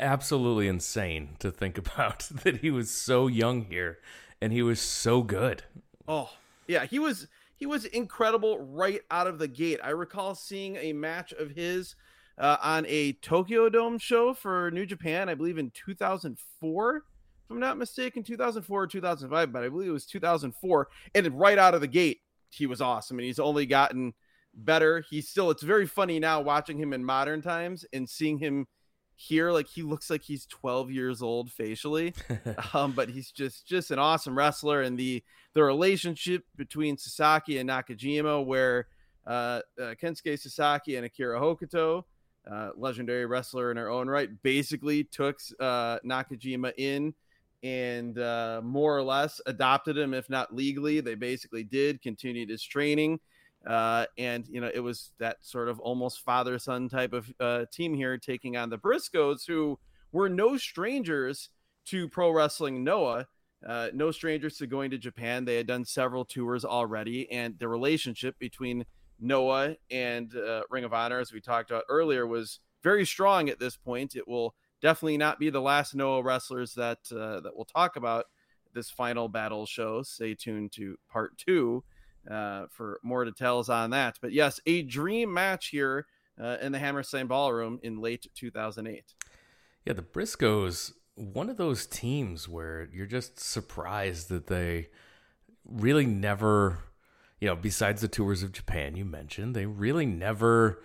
[0.00, 3.98] absolutely insane to think about that he was so young here
[4.40, 5.62] and he was so good.
[6.08, 6.30] Oh,
[6.66, 9.80] yeah, he was he was incredible right out of the gate.
[9.84, 11.94] I recall seeing a match of his
[12.38, 17.02] uh, on a Tokyo Dome show for New Japan, I believe in 2004, if
[17.50, 20.88] I'm not mistaken, 2004 or 2005, but I believe it was 2004.
[21.14, 24.14] And right out of the gate, he was awesome, and he's only gotten
[24.54, 25.04] better.
[25.08, 25.50] He's still.
[25.50, 28.66] It's very funny now watching him in modern times and seeing him
[29.20, 32.14] here like he looks like he's 12 years old facially
[32.74, 34.80] um, but he's just just an awesome wrestler.
[34.80, 38.86] And the the relationship between sasaki and nakajima where
[39.26, 42.04] uh, uh, kensuke sasaki and akira hokuto
[42.50, 47.12] uh, legendary wrestler in her own right basically took uh, nakajima in
[47.62, 51.00] and uh, more or less adopted him if not legally.
[51.00, 53.20] They basically did continued his training
[53.66, 57.64] uh, and you know, it was that sort of almost father son type of uh,
[57.72, 59.78] team here taking on the Briscoes, who
[60.12, 61.50] were no strangers
[61.86, 63.26] to pro wrestling Noah.
[63.66, 65.44] Uh, no strangers to going to Japan.
[65.44, 68.86] They had done several tours already, and the relationship between
[69.20, 73.58] Noah and uh, Ring of Honor, as we talked about earlier, was very strong at
[73.58, 74.16] this point.
[74.16, 78.24] It will definitely not be the last Noah wrestlers that uh, that we'll talk about
[78.72, 80.02] this final battle show.
[80.02, 81.84] Stay tuned to part two
[82.28, 84.18] uh, for more details on that.
[84.20, 86.06] But yes, a dream match here
[86.40, 89.14] uh, in the Hammerstein Ballroom in late 2008.
[89.84, 94.88] Yeah, the Briscoes, one of those teams where you're just surprised that they
[95.64, 96.78] really never,
[97.40, 100.82] you know, besides the tours of Japan you mentioned, they really never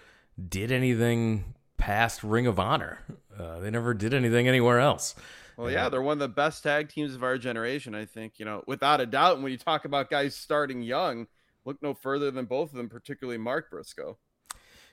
[0.50, 3.00] did anything past Ring of Honor.
[3.38, 5.16] Uh, they never did anything anywhere else.
[5.58, 8.46] Well, yeah, they're one of the best tag teams of our generation, I think, you
[8.46, 9.36] know, without a doubt.
[9.36, 11.28] And when you talk about guys starting young,
[11.64, 14.18] look no further than both of them, particularly Mark Briscoe.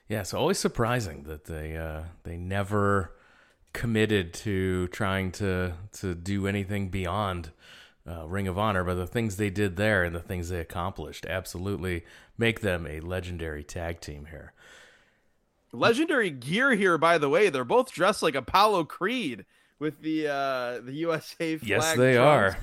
[0.07, 3.13] Yeah, so always surprising that they uh, they never
[3.73, 7.51] committed to trying to to do anything beyond
[8.07, 11.25] uh, Ring of Honor, but the things they did there and the things they accomplished
[11.25, 12.03] absolutely
[12.37, 14.53] make them a legendary tag team here.
[15.71, 17.49] Legendary gear here, by the way.
[17.49, 19.45] They're both dressed like Apollo Creed
[19.83, 21.69] with the uh, the USA flag.
[21.69, 22.57] Yes, they are.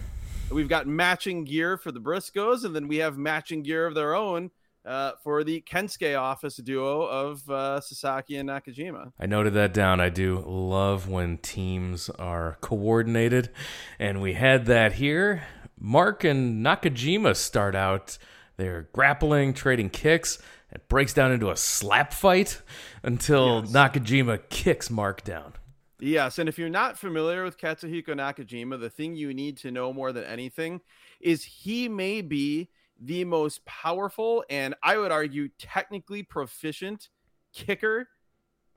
[0.51, 4.15] We've got matching gear for the Briscoes, and then we have matching gear of their
[4.17, 4.51] own
[4.85, 9.13] uh, for the Kensuke office duo of uh, Sasaki and Nakajima.
[9.21, 10.01] I noted that down.
[10.01, 13.51] I do love when teams are coordinated,
[13.99, 15.45] and we had that here.
[15.79, 18.17] Mark and Nakajima start out.
[18.57, 20.39] They're grappling, trading kicks.
[20.73, 22.63] It breaks down into a slap fight
[23.03, 23.73] until yes.
[23.73, 25.53] Nakajima kicks Mark down.
[26.01, 29.93] Yes, and if you're not familiar with Katsuhiko Nakajima, the thing you need to know
[29.93, 30.81] more than anything
[31.21, 32.71] is he may be
[33.01, 37.09] the most powerful and I would argue technically proficient
[37.53, 38.09] kicker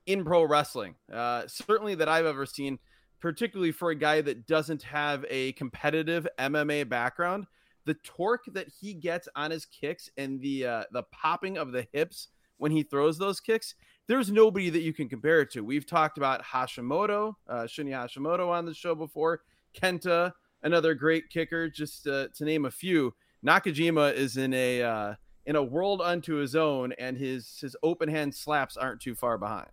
[0.05, 0.95] in pro wrestling.
[1.11, 2.79] Uh, certainly that I've ever seen,
[3.19, 7.47] particularly for a guy that doesn't have a competitive MMA background.
[7.85, 11.85] The torque that he gets on his kicks and the uh, the popping of the
[11.91, 13.75] hips when he throws those kicks,
[14.07, 15.61] there's nobody that you can compare it to.
[15.61, 19.41] We've talked about Hashimoto, uh, Hashimoto on the show before,
[19.79, 23.13] Kenta, another great kicker, just uh, to name a few.
[23.45, 28.09] Nakajima is in a uh, in a world unto his own, and his his open
[28.09, 29.69] hand slaps aren't too far behind.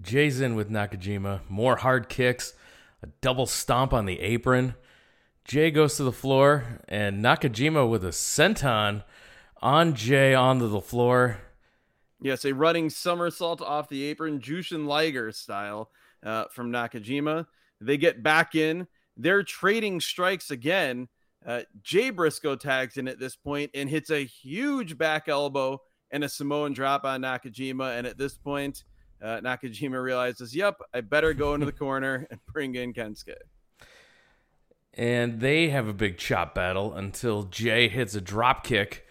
[0.00, 2.54] Jay's in with Nakajima, more hard kicks,
[3.02, 4.74] a double stomp on the apron.
[5.44, 9.02] Jay goes to the floor, and Nakajima with a senton
[9.60, 11.38] on Jay onto the floor.
[12.20, 15.90] Yes, a running somersault off the apron, Jushin Liger style
[16.22, 17.46] uh, from Nakajima.
[17.80, 18.86] They get back in.
[19.16, 21.08] They're trading strikes again
[21.46, 26.24] uh, Jay Briscoe tags in at this point and hits a huge back elbow and
[26.24, 27.96] a Samoan drop on Nakajima.
[27.96, 28.84] And at this point,
[29.22, 33.34] uh, Nakajima realizes, yep, I better go into the corner and bring in Kensuke.
[34.94, 39.06] And they have a big chop battle until Jay hits a drop kick.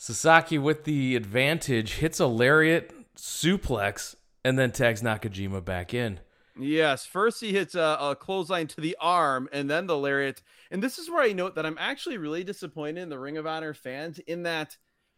[0.00, 6.20] Sasaki, with the advantage, hits a lariat suplex and then tags Nakajima back in.
[6.56, 10.40] Yes, first he hits a, a, clothesline to the arm and then the lariat.
[10.70, 13.46] And this is where I note that I'm actually really disappointed in the Ring of
[13.46, 14.76] Honor fans in that,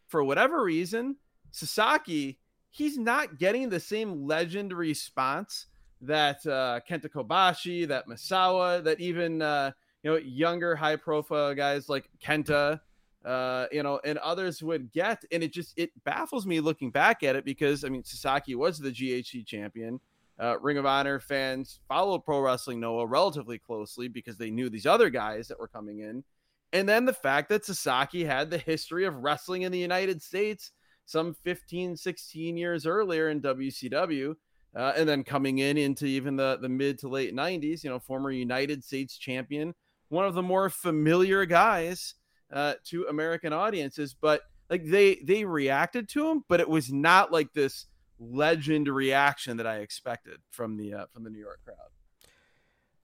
[0.09, 1.17] for whatever reason,
[1.51, 2.39] Sasaki,
[2.71, 5.67] he's not getting the same legend response
[6.01, 9.73] that uh, Kenta Kobashi, that Misawa, that even uh,
[10.03, 12.81] you know younger high profile guys like Kenta,
[13.25, 15.25] uh, you know, and others would get.
[15.31, 18.79] And it just it baffles me looking back at it because I mean Sasaki was
[18.79, 20.01] the GHC champion
[20.41, 24.87] uh, Ring of Honor fans followed pro wrestling Noah relatively closely because they knew these
[24.87, 26.25] other guys that were coming in.
[26.73, 30.73] And then the fact that Sasaki had the history of wrestling in the United States
[31.05, 34.35] some 15, 16 years earlier in WCW.
[34.75, 37.99] Uh, and then coming in into even the, the mid to late 90s, you know,
[37.99, 39.75] former United States champion,
[40.09, 42.15] one of the more familiar guys
[42.53, 44.15] uh, to American audiences.
[44.19, 47.87] But like they they reacted to him, but it was not like this
[48.19, 51.77] legend reaction that I expected from the uh, from the New York crowd.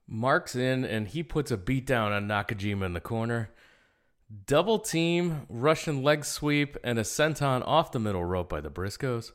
[0.08, 3.50] Mark's in and he puts a beat down on Nakajima in the corner.
[4.46, 9.32] Double team, Russian leg sweep, and a senton off the middle rope by the Briscoes.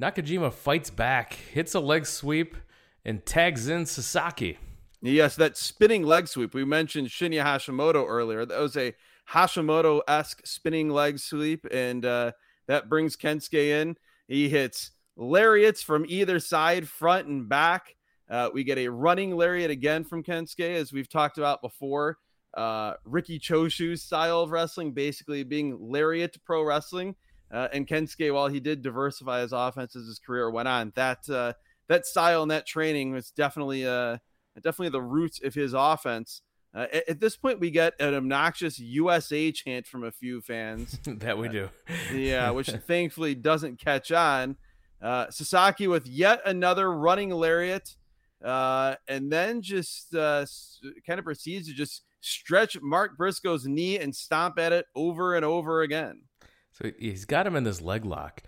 [0.00, 2.56] Nakajima fights back, hits a leg sweep,
[3.04, 4.58] and tags in Sasaki.
[5.02, 6.54] Yes, that spinning leg sweep.
[6.54, 8.46] We mentioned Shinya Hashimoto earlier.
[8.46, 8.94] That was a
[9.30, 12.32] Hashimoto esque spinning leg sweep, and uh,
[12.66, 13.96] that brings Kensuke in.
[14.28, 17.94] He hits lariats from either side, front and back.
[18.28, 22.18] Uh, we get a running lariat again from Kensuke, as we've talked about before.
[22.54, 27.14] Uh, Riki Choshu's style of wrestling, basically being lariat pro wrestling.
[27.52, 31.28] Uh, and Kensuke, while he did diversify his offense as his career went on, that
[31.28, 31.52] uh,
[31.88, 33.86] that style and that training was definitely
[34.56, 36.42] uh, definitely the roots of his offense.
[36.74, 40.98] Uh, at, at, this point, we get an obnoxious USA chant from a few fans.
[41.06, 41.70] that we do.
[42.12, 44.56] yeah, which thankfully doesn't catch on.
[45.00, 47.96] Uh, Sasaki with yet another running lariat,
[48.44, 50.44] uh, and then just uh,
[51.06, 55.44] kind of proceeds to just stretch Mark Briscoe's knee and stomp at it over and
[55.44, 56.22] over again.
[56.72, 58.42] So he's got him in this leg lock,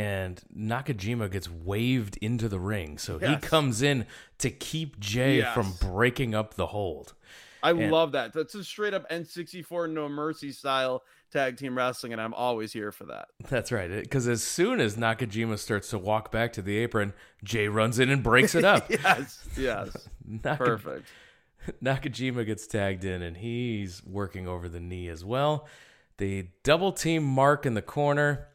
[0.00, 2.96] and Nakajima gets waved into the ring.
[2.96, 3.30] So yes.
[3.30, 4.06] he comes in
[4.38, 5.52] to keep Jay yes.
[5.54, 7.14] from breaking up the hold.
[7.62, 8.32] I and, love that.
[8.32, 12.90] That's a straight up N64 No Mercy style tag team wrestling, and I'm always here
[12.92, 13.28] for that.
[13.48, 13.90] That's right.
[13.90, 17.12] Because as soon as Nakajima starts to walk back to the apron,
[17.44, 18.90] Jay runs in and breaks it up.
[18.90, 20.08] yes, yes.
[20.26, 21.08] Naka- Perfect.
[21.82, 25.68] Nakajima gets tagged in, and he's working over the knee as well.
[26.16, 28.48] They double team Mark in the corner.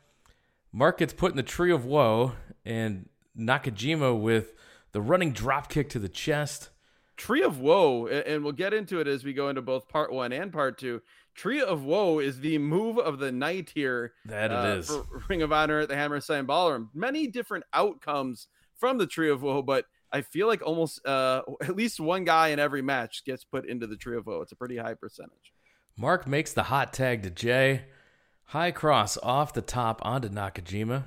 [0.75, 2.33] Mark gets put in the tree of woe,
[2.65, 3.07] and
[3.39, 4.53] Nakajima with
[4.91, 6.69] the running drop kick to the chest.
[7.15, 10.33] Tree of Woe, and we'll get into it as we go into both part one
[10.33, 11.01] and part two.
[11.33, 14.11] Tree of Woe is the move of the night here.
[14.25, 14.91] That it uh, is.
[15.29, 16.89] Ring of Honor at the Hammerstein Ballroom.
[16.93, 21.77] Many different outcomes from the Tree of Woe, but I feel like almost uh, at
[21.77, 24.41] least one guy in every match gets put into the Tree of Woe.
[24.41, 25.53] It's a pretty high percentage.
[25.95, 27.85] Mark makes the hot tag to Jay.
[28.49, 31.05] High cross off the top onto Nakajima.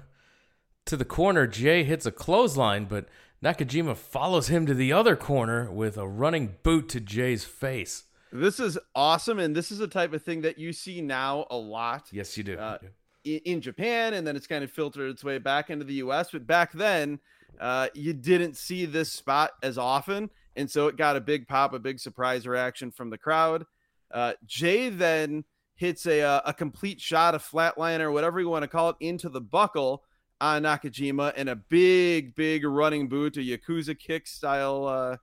[0.87, 3.07] To the corner, Jay hits a clothesline, but
[3.43, 8.05] Nakajima follows him to the other corner with a running boot to Jay's face.
[8.33, 11.57] This is awesome, and this is the type of thing that you see now a
[11.57, 12.09] lot.
[12.13, 12.59] Yes, you do.
[12.59, 12.79] Uh,
[13.25, 16.31] in Japan, and then it's kind of filtered its way back into the U.S.
[16.33, 17.21] But back then,
[17.61, 21.73] uh, you didn't see this spot as often, and so it got a big pop,
[21.73, 23.65] a big surprise reaction from the crowd.
[24.11, 25.45] Uh, Jay then
[25.79, 29.29] hits a uh, a complete shot, a flatliner, whatever you want to call it, into
[29.29, 30.03] the buckle
[30.41, 35.17] on Nakajima, and a big, big running boot, a Yakuza kick style uh,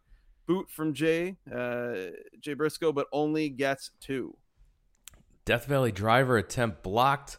[0.48, 1.94] boot from Jay uh,
[2.40, 4.36] Jay Briscoe, but only gets two.
[5.44, 7.38] Death Valley driver attempt blocked.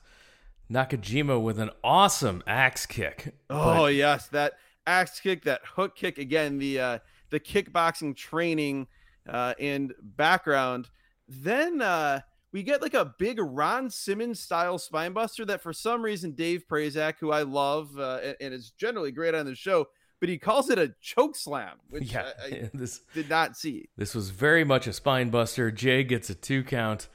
[0.71, 3.35] Nakajima with an awesome axe kick.
[3.49, 3.95] Oh but...
[3.95, 4.55] yes, that
[4.87, 6.59] axe kick, that hook kick again.
[6.59, 6.99] The uh,
[7.31, 8.89] the kickboxing training
[9.27, 10.91] uh, and background.
[11.29, 12.21] Then uh,
[12.57, 17.17] we get like a big Ron Simmons style spinebuster that for some reason Dave Prazak,
[17.21, 19.89] who I love uh, and, and, is generally great on the show,
[20.21, 23.91] but he calls it a choke slam, which yeah, I, I this did not see.
[23.99, 25.75] This was very much a spinebuster.
[25.75, 27.09] Jay gets a two count.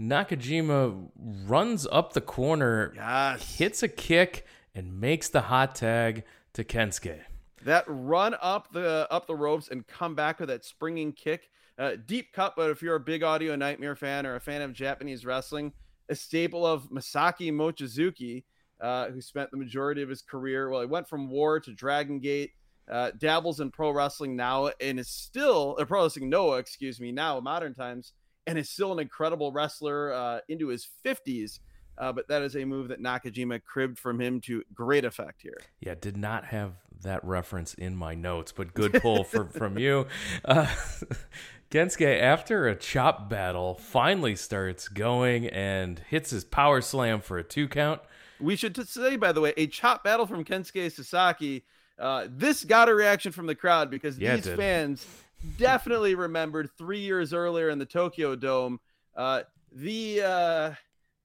[0.00, 1.10] Nakajima
[1.46, 3.58] runs up the corner, yes.
[3.58, 6.24] hits a kick, and makes the hot tag
[6.54, 7.20] to Kensuke.
[7.66, 11.50] That run up the up the ropes and come back with that springing kick,
[11.80, 12.54] uh, deep cut.
[12.56, 15.72] But if you're a big Audio Nightmare fan or a fan of Japanese wrestling,
[16.08, 18.44] a staple of Masaaki Mochizuki,
[18.80, 20.70] uh, who spent the majority of his career.
[20.70, 22.52] Well, he went from War to Dragon Gate,
[22.90, 27.12] uh, dabbles in pro wrestling now, and is still uh, pro wrestling Noah, excuse me,
[27.12, 28.12] now modern times
[28.46, 31.60] and is still an incredible wrestler uh, into his 50s.
[31.98, 35.58] Uh, but that is a move that Nakajima cribbed from him to great effect here.
[35.80, 36.72] Yeah, did not have
[37.02, 40.06] that reference in my notes, but good pull for, from you.
[41.70, 47.44] Kensuke, after a chop battle, finally starts going and hits his power slam for a
[47.44, 48.00] two count.
[48.40, 51.64] We should say, by the way, a chop battle from Kensuke Sasaki.
[51.96, 55.06] Uh, this got a reaction from the crowd because yeah, these fans
[55.58, 58.80] definitely remembered three years earlier in the Tokyo Dome,
[59.14, 60.72] uh, the uh,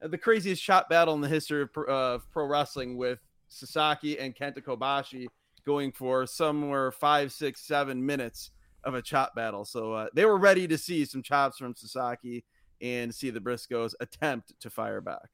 [0.00, 3.18] the craziest chop battle in the history of, uh, pro wrestling with
[3.48, 5.26] Sasaki and Kenta Kobashi
[5.64, 8.50] going for somewhere five, six, seven minutes
[8.86, 9.66] of a chop battle.
[9.66, 12.44] So uh, they were ready to see some chops from Sasaki
[12.80, 15.28] and see the Briscoes attempt to fire back.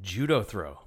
[0.00, 0.80] Judo throw.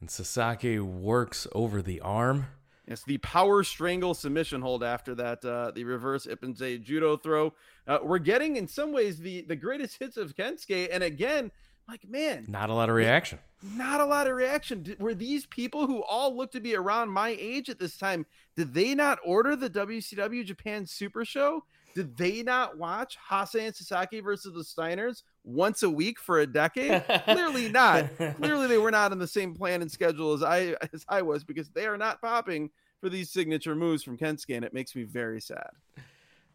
[0.00, 2.46] And Sasaki works over the arm
[2.90, 7.54] it's the power strangle submission hold after that, uh, the reverse Ippensei judo throw.
[7.86, 10.88] Uh, we're getting, in some ways, the, the greatest hits of Kensuke.
[10.90, 11.52] And again,
[11.88, 12.46] like, man.
[12.48, 13.38] Not a lot of reaction.
[13.62, 14.96] Not a lot of reaction.
[14.98, 18.24] Were these people who all looked to be around my age at this time,
[18.56, 21.64] did they not order the WCW Japan Super Show?
[21.94, 26.46] Did they not watch Hase and Sasaki versus the Steiners once a week for a
[26.46, 27.04] decade?
[27.24, 28.06] Clearly not.
[28.36, 31.44] Clearly they were not on the same plan and schedule as I as I was
[31.44, 35.02] because they are not popping for these signature moves from Kensuke, and it makes me
[35.02, 35.70] very sad.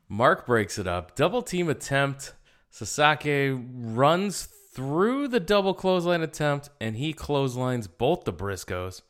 [0.08, 1.16] Mark breaks it up.
[1.16, 2.34] Double team attempt.
[2.70, 9.01] Sasaki runs through the double clothesline attempt, and he clotheslines both the Briscoes.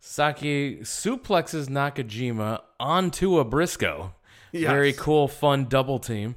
[0.00, 4.12] Sasaki suplexes Nakajima onto a Briscoe.
[4.50, 4.68] Yes.
[4.68, 6.34] Very cool, fun double team.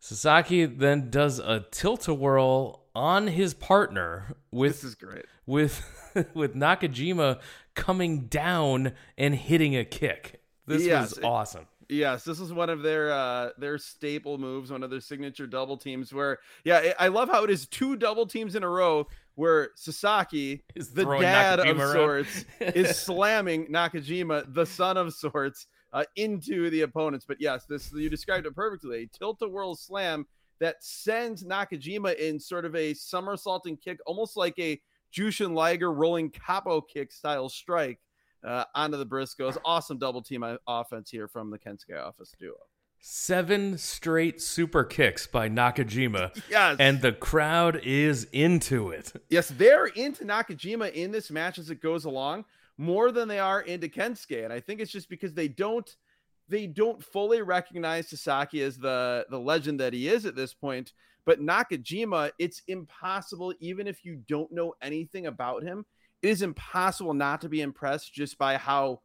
[0.00, 5.82] Sasaki then does a tilt a whirl on his partner with this is great with
[6.34, 7.40] with Nakajima
[7.74, 10.42] coming down and hitting a kick.
[10.66, 11.66] This yes, was awesome.
[11.88, 15.76] Yes, this is one of their uh their staple moves, one of their signature double
[15.76, 16.12] teams.
[16.12, 20.64] Where yeah, I love how it is two double teams in a row where Sasaki,
[20.74, 26.70] is the dad Nakajima of sorts, is slamming Nakajima, the son of sorts, uh, into
[26.70, 27.24] the opponents.
[27.26, 29.02] But yes, this you described it perfectly.
[29.02, 30.26] A tilt a whirl slam
[30.60, 34.80] that sends Nakajima in sort of a somersaulting kick, almost like a
[35.12, 38.00] Jushin Liger rolling koppu kick style strike
[38.44, 39.56] uh, onto the Briscoes.
[39.64, 42.54] Awesome double team offense here from the Kensuke office duo.
[43.00, 46.30] Seven straight super kicks by Nakajima.
[46.50, 46.76] Yes.
[46.78, 49.12] And the crowd is into it.
[49.28, 52.46] Yes, they're into Nakajima in this match as it goes along
[52.78, 54.44] more than they are into Kensuke.
[54.44, 55.94] And I think it's just because they don't
[56.48, 60.92] they don't fully recognize Sasaki as the the legend that he is at this point.
[61.26, 65.86] But Nakajima, it's impossible, even if you don't know anything about him,
[66.24, 69.02] it is impossible not to be impressed just by how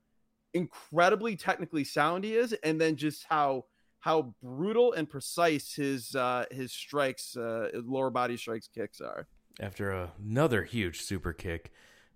[0.54, 3.66] incredibly technically sound he is, and then just how
[4.00, 9.28] how brutal and precise his uh, his strikes, uh, his lower body strikes, kicks are.
[9.60, 11.74] After another huge super kick,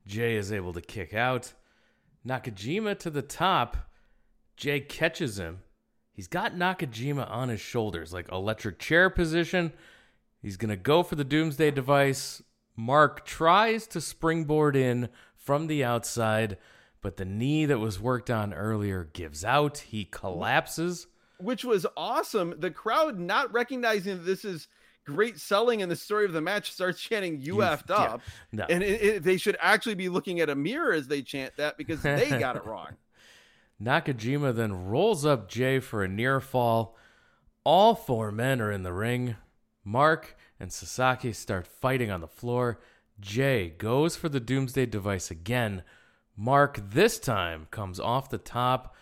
[0.08, 1.54] Jay is able to kick out.
[2.26, 3.76] Nakajima to the top.
[4.56, 5.60] Jay catches him.
[6.14, 9.74] He's got Nakajima on his shoulders, like electric chair position.
[10.42, 12.42] He's going to go for the Doomsday device.
[12.76, 16.58] Mark tries to springboard in from the outside,
[17.02, 19.80] but the knee that was worked on earlier gives out.
[19.80, 21.08] He collapses.
[21.38, 22.56] Which was awesome.
[22.58, 24.68] The crowd not recognizing that this is
[25.06, 28.22] great selling and the story of the match starts chanting "You effed up,"
[28.52, 28.66] no.
[28.70, 31.78] and it, it, they should actually be looking at a mirror as they chant that
[31.78, 32.96] because they got it wrong.
[33.82, 36.96] Nakajima then rolls up Jay for a near fall.
[37.66, 39.36] All four men are in the ring.
[39.84, 42.80] Mark and Sasaki start fighting on the floor.
[43.20, 45.84] Jay goes for the Doomsday device again.
[46.36, 48.96] Mark this time comes off the top,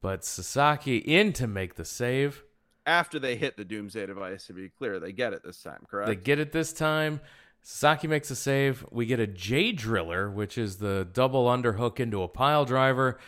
[0.00, 2.44] but Sasaki in to make the save.
[2.86, 6.08] After they hit the Doomsday device, to be clear, they get it this time, correct?
[6.08, 7.20] They get it this time.
[7.62, 8.86] Sasaki makes a save.
[8.90, 13.18] We get a J driller, which is the double underhook into a pile driver,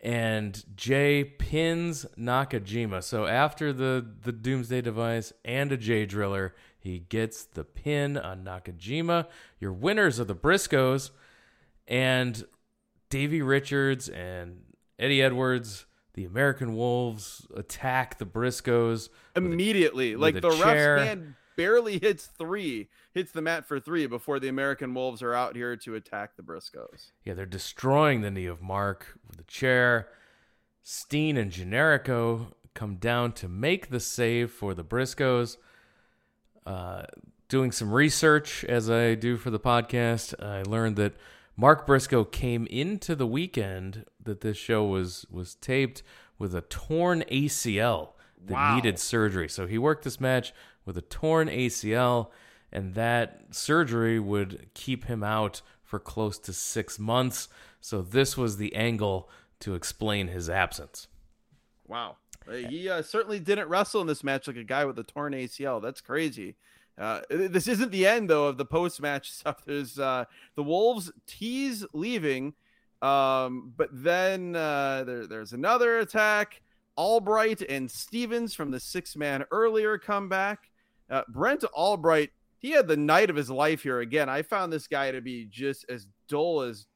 [0.00, 3.02] and Jay pins Nakajima.
[3.02, 8.44] So after the the Doomsday device and a J driller, he gets the pin on
[8.44, 9.26] Nakajima.
[9.60, 11.10] Your winners are the Briscoes,
[11.86, 12.44] and
[13.08, 14.62] Davey Richards and
[14.98, 15.86] Eddie Edwards.
[16.14, 20.14] The American Wolves attack the Briscoes immediately.
[20.14, 20.96] with like the chair.
[20.96, 25.34] ref's hand barely hits three, hits the mat for three before the American Wolves are
[25.34, 27.12] out here to attack the Briscoes.
[27.24, 30.08] Yeah, they're destroying the knee of Mark with a chair.
[30.82, 35.56] Steen and Generico come down to make the save for the Briscoes.
[36.66, 37.02] Uh,
[37.48, 41.14] doing some research as I do for the podcast, I learned that
[41.56, 46.02] Mark Briscoe came into the weekend that this show was was taped
[46.38, 48.74] with a torn ACL that Wow.
[48.76, 49.48] needed surgery.
[49.48, 50.52] So he worked this match
[50.84, 52.30] with a torn ACL,
[52.72, 57.48] and that surgery would keep him out for close to six months.
[57.80, 59.28] So this was the angle
[59.60, 61.06] to explain his absence.
[61.86, 62.16] Wow.
[62.48, 65.32] Uh, He uh, certainly didn't wrestle in this match like a guy with a torn
[65.32, 65.80] ACL.
[65.80, 66.56] That's crazy.
[66.98, 69.64] Uh, this isn't the end though of the post match stuff.
[69.64, 70.24] There's uh,
[70.56, 72.54] the Wolves tease leaving,
[73.00, 76.60] um, but then uh, there, there's another attack.
[76.96, 80.70] Albright and Stevens from the six man earlier come back.
[81.08, 84.28] Uh, Brent Albright, he had the night of his life here again.
[84.28, 86.86] I found this guy to be just as dull as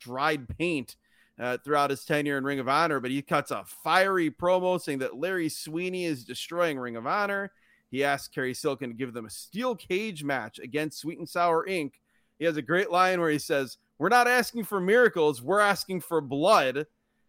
[0.00, 0.96] dried paint
[1.38, 4.98] uh, throughout his tenure in Ring of Honor, but he cuts a fiery promo saying
[4.98, 7.50] that Larry Sweeney is destroying Ring of Honor.
[7.90, 11.66] He asks Cary Silkin to give them a steel cage match against Sweet and Sour
[11.66, 11.92] Inc.
[12.38, 16.00] He has a great line where he says, We're not asking for miracles, we're asking
[16.00, 16.86] for blood.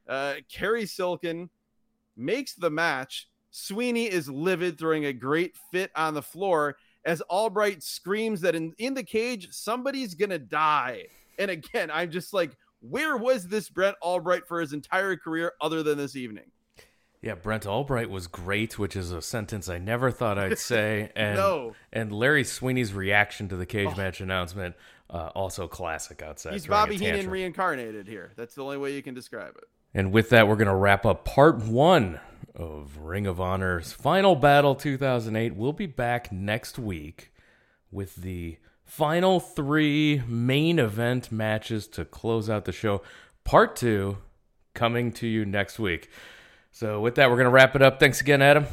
[0.07, 1.49] Uh, Cary Silkin
[2.15, 3.27] makes the match.
[3.51, 8.73] Sweeney is livid, throwing a great fit on the floor as Albright screams that in,
[8.77, 11.07] in the cage, somebody's going to die.
[11.37, 12.55] And again, I'm just like,
[12.87, 16.51] where was this Brent Albright for his entire career other than this evening?
[17.21, 21.09] Yeah, Brent Albright was great, which is a sentence I never thought I'd say.
[21.15, 21.73] And No.
[21.93, 24.75] and Larry Sweeney's reaction to the cage match announcement,
[25.09, 26.51] uh, also classic outside.
[26.51, 28.33] He's Bobby Heenan reincarnated here.
[28.35, 29.63] That's the only way you can describe it.
[29.93, 32.19] And with that, we're going to wrap up part one
[32.55, 35.55] of Ring of Honor's Final Battle 2008.
[35.55, 37.31] We'll be back next week
[37.89, 43.01] with the final three main event matches to close out the show.
[43.43, 44.17] Part two
[44.73, 46.09] coming to you next week.
[46.71, 47.99] So, with that, we're going to wrap it up.
[47.99, 48.65] Thanks again, Adam.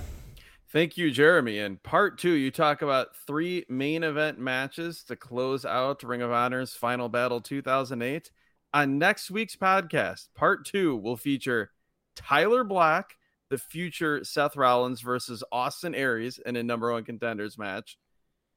[0.73, 1.59] Thank you, Jeremy.
[1.59, 6.31] In part two, you talk about three main event matches to close out Ring of
[6.31, 8.31] Honor's Final Battle 2008.
[8.73, 11.73] On next week's podcast, part two will feature
[12.15, 13.17] Tyler Black,
[13.49, 17.99] the future Seth Rollins versus Austin Aries in a number one contenders match.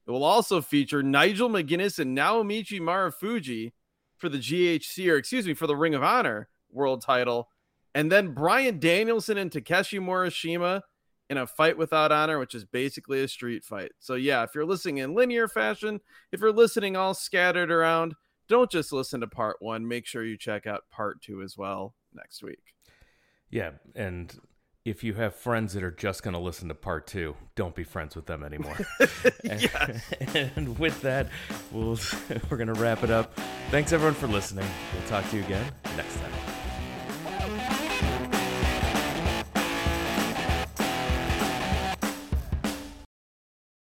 [0.06, 3.72] It will also feature Nigel McGuinness and Naomichi Marufuji
[4.18, 7.50] for the GHC, or excuse me, for the Ring of Honor world title.
[7.96, 10.82] And then Bryan Danielson and Takeshi Morishima
[11.30, 13.92] in a fight without honor, which is basically a street fight.
[14.00, 16.02] So, yeah, if you're listening in linear fashion,
[16.32, 18.16] if you're listening all scattered around,
[18.50, 19.88] don't just listen to part one.
[19.88, 22.60] Make sure you check out part two as well next week.
[23.50, 24.36] Yeah, and
[24.86, 27.84] if you have friends that are just going to listen to part two, don't be
[27.84, 28.78] friends with them anymore.
[29.44, 30.02] Yes.
[30.56, 31.28] and with that,
[31.72, 32.00] we'll,
[32.50, 33.38] we're going to wrap it up.
[33.72, 34.66] Thanks everyone for listening.
[34.94, 36.43] We'll talk to you again next time.